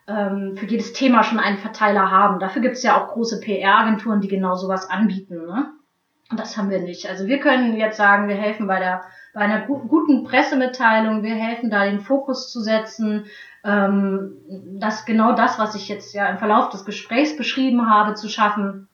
ähm, 0.07 0.57
für 0.57 0.65
jedes 0.65 0.93
Thema 0.93 1.23
schon 1.23 1.39
einen 1.39 1.57
Verteiler 1.57 2.11
haben. 2.11 2.39
Dafür 2.39 2.61
gibt 2.61 2.75
es 2.75 2.83
ja 2.83 2.97
auch 2.99 3.09
große 3.09 3.39
PR-Agenturen, 3.39 4.21
die 4.21 4.27
genau 4.27 4.55
sowas 4.55 4.89
anbieten. 4.89 5.45
Ne? 5.45 5.71
Und 6.29 6.39
das 6.39 6.57
haben 6.57 6.69
wir 6.69 6.79
nicht. 6.79 7.09
Also 7.09 7.27
wir 7.27 7.39
können 7.39 7.75
jetzt 7.75 7.97
sagen, 7.97 8.27
wir 8.27 8.35
helfen 8.35 8.67
bei 8.67 8.79
der 8.79 9.03
bei 9.33 9.41
einer 9.41 9.61
gu 9.61 9.79
guten 9.87 10.23
Pressemitteilung, 10.25 11.23
wir 11.23 11.35
helfen 11.35 11.69
da 11.69 11.85
den 11.85 12.01
Fokus 12.01 12.51
zu 12.51 12.59
setzen, 12.59 13.25
ähm, 13.63 14.33
das 14.79 15.05
genau 15.05 15.33
das, 15.33 15.57
was 15.57 15.75
ich 15.75 15.87
jetzt 15.87 16.13
ja 16.13 16.27
im 16.27 16.37
Verlauf 16.37 16.69
des 16.69 16.83
Gesprächs 16.83 17.37
beschrieben 17.37 17.89
habe, 17.89 18.15
zu 18.15 18.27
schaffen. 18.27 18.89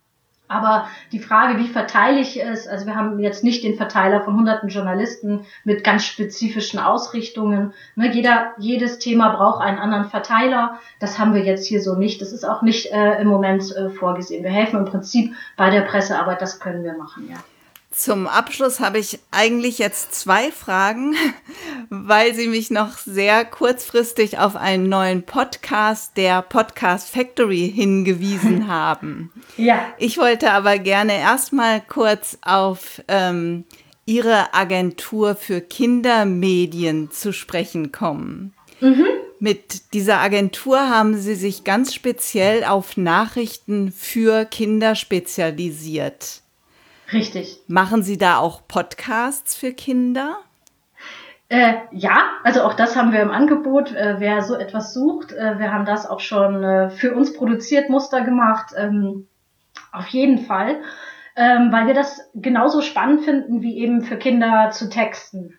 Aber 0.47 0.87
die 1.11 1.19
Frage, 1.19 1.59
wie 1.59 1.67
verteile 1.67 2.19
ich 2.19 2.41
es, 2.41 2.67
also 2.67 2.85
wir 2.85 2.95
haben 2.95 3.19
jetzt 3.19 3.43
nicht 3.43 3.63
den 3.63 3.75
Verteiler 3.75 4.21
von 4.21 4.35
hunderten 4.35 4.69
Journalisten 4.69 5.45
mit 5.65 5.83
ganz 5.83 6.05
spezifischen 6.05 6.79
Ausrichtungen. 6.79 7.73
Ne, 7.95 8.13
jeder, 8.13 8.53
jedes 8.57 8.99
Thema 8.99 9.35
braucht 9.35 9.61
einen 9.61 9.77
anderen 9.77 10.05
Verteiler. 10.05 10.79
Das 10.99 11.19
haben 11.19 11.33
wir 11.33 11.43
jetzt 11.43 11.67
hier 11.67 11.81
so 11.81 11.95
nicht. 11.95 12.21
Das 12.21 12.31
ist 12.31 12.45
auch 12.45 12.61
nicht 12.61 12.91
äh, 12.91 13.21
im 13.21 13.27
Moment 13.27 13.75
äh, 13.75 13.89
vorgesehen. 13.89 14.43
Wir 14.43 14.51
helfen 14.51 14.79
im 14.79 14.85
Prinzip 14.85 15.33
bei 15.57 15.69
der 15.69 15.81
Pressearbeit, 15.81 16.41
das 16.41 16.59
können 16.59 16.83
wir 16.83 16.97
machen, 16.97 17.29
ja. 17.29 17.37
Zum 17.97 18.27
Abschluss 18.27 18.79
habe 18.79 18.99
ich 18.99 19.17
eigentlich 19.31 19.79
jetzt 19.79 20.13
zwei 20.13 20.51
Fragen, 20.51 21.15
weil 21.89 22.35
Sie 22.35 22.47
mich 22.47 22.69
noch 22.69 22.99
sehr 22.99 23.43
kurzfristig 23.43 24.37
auf 24.37 24.55
einen 24.55 24.87
neuen 24.87 25.23
Podcast 25.23 26.15
der 26.15 26.43
Podcast 26.43 27.09
Factory 27.09 27.71
hingewiesen 27.73 28.67
haben. 28.71 29.31
Ja. 29.57 29.83
Ich 29.97 30.19
wollte 30.19 30.51
aber 30.51 30.77
gerne 30.77 31.17
erstmal 31.17 31.81
kurz 31.81 32.37
auf 32.43 33.01
ähm, 33.07 33.65
Ihre 34.05 34.53
Agentur 34.53 35.33
für 35.33 35.59
Kindermedien 35.59 37.09
zu 37.09 37.33
sprechen 37.33 37.91
kommen. 37.91 38.53
Mhm. 38.79 39.07
Mit 39.39 39.93
dieser 39.95 40.19
Agentur 40.19 40.87
haben 40.87 41.17
Sie 41.17 41.33
sich 41.33 41.63
ganz 41.63 41.95
speziell 41.95 42.63
auf 42.63 42.95
Nachrichten 42.95 43.91
für 43.91 44.45
Kinder 44.45 44.93
spezialisiert. 44.93 46.43
Richtig. 47.13 47.59
Machen 47.67 48.03
Sie 48.03 48.17
da 48.17 48.37
auch 48.37 48.67
Podcasts 48.67 49.55
für 49.55 49.73
Kinder? 49.73 50.37
Äh, 51.49 51.75
ja, 51.91 52.31
also 52.43 52.63
auch 52.63 52.73
das 52.73 52.97
haben 52.97 53.13
wir 53.13 53.21
im 53.21 53.31
Angebot. 53.31 53.93
Äh, 53.93 54.15
wer 54.19 54.41
so 54.41 54.55
etwas 54.55 54.93
sucht, 54.93 55.31
äh, 55.31 55.59
wir 55.59 55.71
haben 55.71 55.85
das 55.85 56.05
auch 56.05 56.19
schon 56.19 56.63
äh, 56.63 56.89
für 56.89 57.15
uns 57.15 57.33
produziert, 57.33 57.89
Muster 57.89 58.21
gemacht. 58.21 58.73
Ähm, 58.75 59.27
auf 59.93 60.07
jeden 60.07 60.39
Fall, 60.39 60.81
ähm, 61.37 61.71
weil 61.71 61.87
wir 61.87 61.93
das 61.93 62.29
genauso 62.33 62.81
spannend 62.81 63.23
finden, 63.23 63.61
wie 63.61 63.77
eben 63.77 64.01
für 64.01 64.17
Kinder 64.17 64.71
zu 64.71 64.89
texten. 64.89 65.56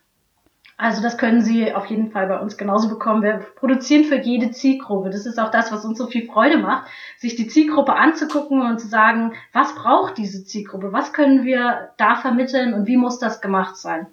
Also 0.81 1.03
das 1.03 1.19
können 1.19 1.43
Sie 1.43 1.75
auf 1.75 1.87
jeden 1.87 2.13
Fall 2.13 2.29
bei 2.29 2.39
uns 2.39 2.57
genauso 2.57 2.89
bekommen. 2.89 3.25
Wir 3.25 3.45
produzieren 3.57 4.05
für 4.05 4.15
jede 4.15 4.53
Zielgruppe. 4.53 5.11
Das 5.11 5.27
ist 5.27 5.41
auch 5.41 5.51
das, 5.51 5.73
was 5.73 5.85
uns 5.85 5.99
so 5.99 6.07
viel 6.07 6.27
Freude 6.27 6.57
macht, 6.57 6.89
sich 7.17 7.35
die 7.35 7.49
Zielgruppe 7.49 7.95
anzugucken 7.95 8.63
und 8.63 8.79
zu 8.79 8.87
sagen, 8.87 9.35
was 9.53 9.75
braucht 9.75 10.19
diese 10.19 10.45
Zielgruppe? 10.45 10.93
Was 10.93 11.13
können 11.13 11.45
wir 11.45 11.91
da 11.97 12.15
vermitteln 12.15 12.75
und 12.75 12.87
wie 12.87 12.97
muss 12.97 13.19
das 13.19 13.41
gemacht 13.41 13.77
sein? 13.77 14.07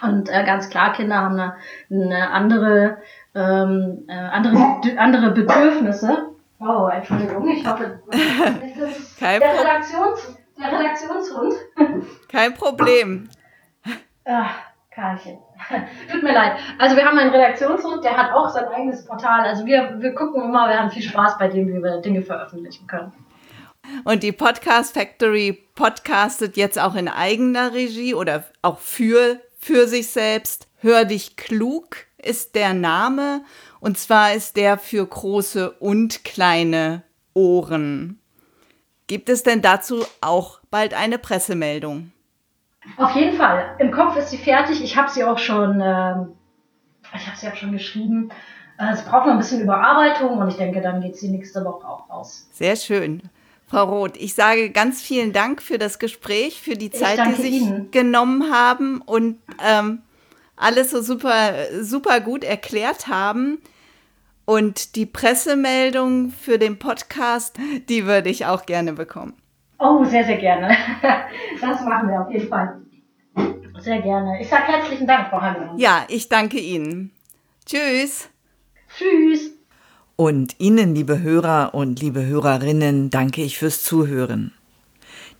Und 0.00 0.28
äh, 0.28 0.44
ganz 0.44 0.70
klar, 0.70 0.92
Kinder 0.92 1.16
haben 1.16 1.40
eine, 1.40 1.56
eine 1.90 2.30
andere, 2.30 2.98
ähm, 3.34 4.04
äh, 4.06 4.12
andere, 4.12 4.98
andere 4.98 5.32
Bedürfnisse. 5.32 6.28
Oh, 6.60 6.86
Entschuldigung, 6.86 7.48
ich 7.48 7.66
hoffe, 7.66 8.00
Kein 9.18 9.40
der, 9.40 9.60
Redaktions, 9.60 10.36
der 10.56 10.78
Redaktionshund. 10.78 11.54
Kein 12.28 12.54
Problem. 12.54 13.28
Ach, 14.24 14.54
Karlchen. 14.96 15.38
Tut 16.10 16.22
mir 16.22 16.32
leid. 16.32 16.56
Also 16.78 16.96
wir 16.96 17.04
haben 17.04 17.18
einen 17.18 17.30
Redaktionshund, 17.30 18.02
der 18.02 18.16
hat 18.16 18.32
auch 18.32 18.48
sein 18.48 18.64
eigenes 18.68 19.04
Portal. 19.04 19.42
Also 19.42 19.66
wir, 19.66 19.96
wir 20.00 20.14
gucken 20.14 20.42
immer, 20.42 20.68
wir 20.68 20.80
haben 20.80 20.90
viel 20.90 21.02
Spaß 21.02 21.36
bei 21.38 21.48
dem, 21.48 21.68
wie 21.68 21.82
wir 21.82 22.00
Dinge 22.00 22.22
veröffentlichen 22.22 22.86
können. 22.86 23.12
Und 24.04 24.22
die 24.22 24.32
Podcast 24.32 24.94
Factory 24.94 25.52
podcastet 25.74 26.56
jetzt 26.56 26.78
auch 26.78 26.94
in 26.94 27.08
eigener 27.08 27.74
Regie 27.74 28.14
oder 28.14 28.44
auch 28.62 28.78
für, 28.78 29.38
für 29.58 29.86
sich 29.86 30.08
selbst. 30.08 30.66
Hör 30.80 31.04
dich 31.04 31.36
klug 31.36 32.06
ist 32.18 32.54
der 32.54 32.74
Name. 32.74 33.44
Und 33.80 33.98
zwar 33.98 34.32
ist 34.32 34.56
der 34.56 34.78
für 34.78 35.06
große 35.06 35.72
und 35.72 36.24
kleine 36.24 37.02
Ohren. 37.34 38.18
Gibt 39.06 39.28
es 39.28 39.42
denn 39.42 39.62
dazu 39.62 40.04
auch 40.20 40.60
bald 40.70 40.94
eine 40.94 41.18
Pressemeldung? 41.18 42.12
Auf 42.96 43.14
jeden 43.14 43.36
Fall. 43.36 43.76
Im 43.78 43.90
Kopf 43.90 44.16
ist 44.16 44.30
sie 44.30 44.38
fertig. 44.38 44.82
Ich 44.82 44.96
habe 44.96 45.10
sie 45.10 45.24
auch 45.24 45.38
schon, 45.38 45.80
äh, 45.80 46.14
ich 47.14 47.26
habe 47.26 47.36
sie 47.36 47.48
auch 47.48 47.56
schon 47.56 47.72
geschrieben. 47.72 48.30
Äh, 48.78 48.92
es 48.92 49.02
braucht 49.04 49.26
noch 49.26 49.32
ein 49.32 49.38
bisschen 49.38 49.62
Überarbeitung 49.62 50.38
und 50.38 50.48
ich 50.48 50.56
denke, 50.56 50.80
dann 50.80 51.00
geht 51.00 51.16
sie 51.16 51.28
nächste 51.28 51.64
Woche 51.64 51.86
auch 51.86 52.08
raus. 52.10 52.48
Sehr 52.52 52.76
schön. 52.76 53.22
Frau 53.68 53.84
Roth, 53.84 54.16
ich 54.16 54.34
sage 54.34 54.70
ganz 54.70 55.02
vielen 55.02 55.32
Dank 55.32 55.60
für 55.60 55.76
das 55.76 55.98
Gespräch, 55.98 56.62
für 56.62 56.76
die 56.76 56.90
Zeit, 56.90 57.18
die 57.26 57.34
Sie 57.34 57.58
sich 57.58 57.90
genommen 57.90 58.52
haben 58.52 59.00
und 59.00 59.40
ähm, 59.64 60.02
alles 60.54 60.92
so 60.92 61.02
super, 61.02 61.52
super 61.82 62.20
gut 62.20 62.44
erklärt 62.44 63.08
haben. 63.08 63.58
Und 64.44 64.94
die 64.94 65.06
Pressemeldung 65.06 66.30
für 66.30 66.58
den 66.58 66.78
Podcast, 66.78 67.56
die 67.88 68.06
würde 68.06 68.30
ich 68.30 68.46
auch 68.46 68.64
gerne 68.64 68.92
bekommen. 68.92 69.34
Oh, 69.78 70.04
sehr, 70.04 70.24
sehr 70.24 70.38
gerne. 70.38 70.74
Das 71.60 71.82
machen 71.84 72.08
wir 72.08 72.20
auf 72.20 72.30
jeden 72.30 72.48
Fall. 72.48 72.80
Sehr 73.78 74.00
gerne. 74.00 74.40
Ich 74.40 74.48
sage 74.48 74.64
herzlichen 74.64 75.06
Dank, 75.06 75.28
Frau 75.28 75.40
Hagemann. 75.40 75.78
Ja, 75.78 76.04
ich 76.08 76.28
danke 76.28 76.58
Ihnen. 76.58 77.12
Tschüss. 77.64 78.28
Tschüss. 78.96 79.52
Und 80.16 80.58
Ihnen, 80.58 80.94
liebe 80.94 81.20
Hörer 81.20 81.74
und 81.74 82.00
liebe 82.00 82.24
Hörerinnen, 82.24 83.10
danke 83.10 83.42
ich 83.42 83.58
fürs 83.58 83.82
Zuhören. 83.82 84.52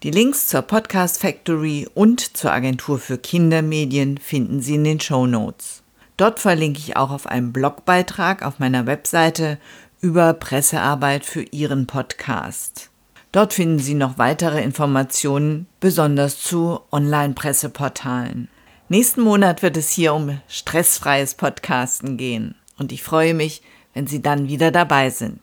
Die 0.02 0.10
Links 0.10 0.48
zur 0.48 0.62
Podcast 0.62 1.20
Factory 1.20 1.88
und 1.94 2.36
zur 2.36 2.52
Agentur 2.52 2.98
für 2.98 3.16
Kindermedien 3.16 4.18
finden 4.18 4.60
Sie 4.60 4.74
in 4.74 4.84
den 4.84 5.00
Show 5.00 5.26
Notes. 5.26 5.82
Dort 6.18 6.38
verlinke 6.38 6.78
ich 6.78 6.96
auch 6.96 7.10
auf 7.10 7.26
einen 7.26 7.52
Blogbeitrag 7.52 8.44
auf 8.44 8.58
meiner 8.58 8.86
Webseite 8.86 9.58
über 10.00 10.34
Pressearbeit 10.34 11.24
für 11.24 11.42
Ihren 11.42 11.86
Podcast. 11.86 12.90
Dort 13.36 13.52
finden 13.52 13.78
Sie 13.78 13.92
noch 13.92 14.16
weitere 14.16 14.62
Informationen, 14.62 15.66
besonders 15.78 16.40
zu 16.40 16.80
Online-Presseportalen. 16.90 18.48
Nächsten 18.88 19.20
Monat 19.20 19.62
wird 19.62 19.76
es 19.76 19.90
hier 19.90 20.14
um 20.14 20.40
stressfreies 20.48 21.34
Podcasten 21.34 22.16
gehen 22.16 22.54
und 22.78 22.92
ich 22.92 23.02
freue 23.02 23.34
mich, 23.34 23.60
wenn 23.92 24.06
Sie 24.06 24.22
dann 24.22 24.48
wieder 24.48 24.70
dabei 24.70 25.10
sind. 25.10 25.42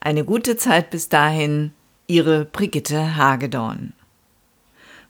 Eine 0.00 0.24
gute 0.24 0.56
Zeit 0.56 0.88
bis 0.88 1.10
dahin, 1.10 1.72
Ihre 2.06 2.46
Brigitte 2.46 3.14
Hagedorn. 3.14 3.92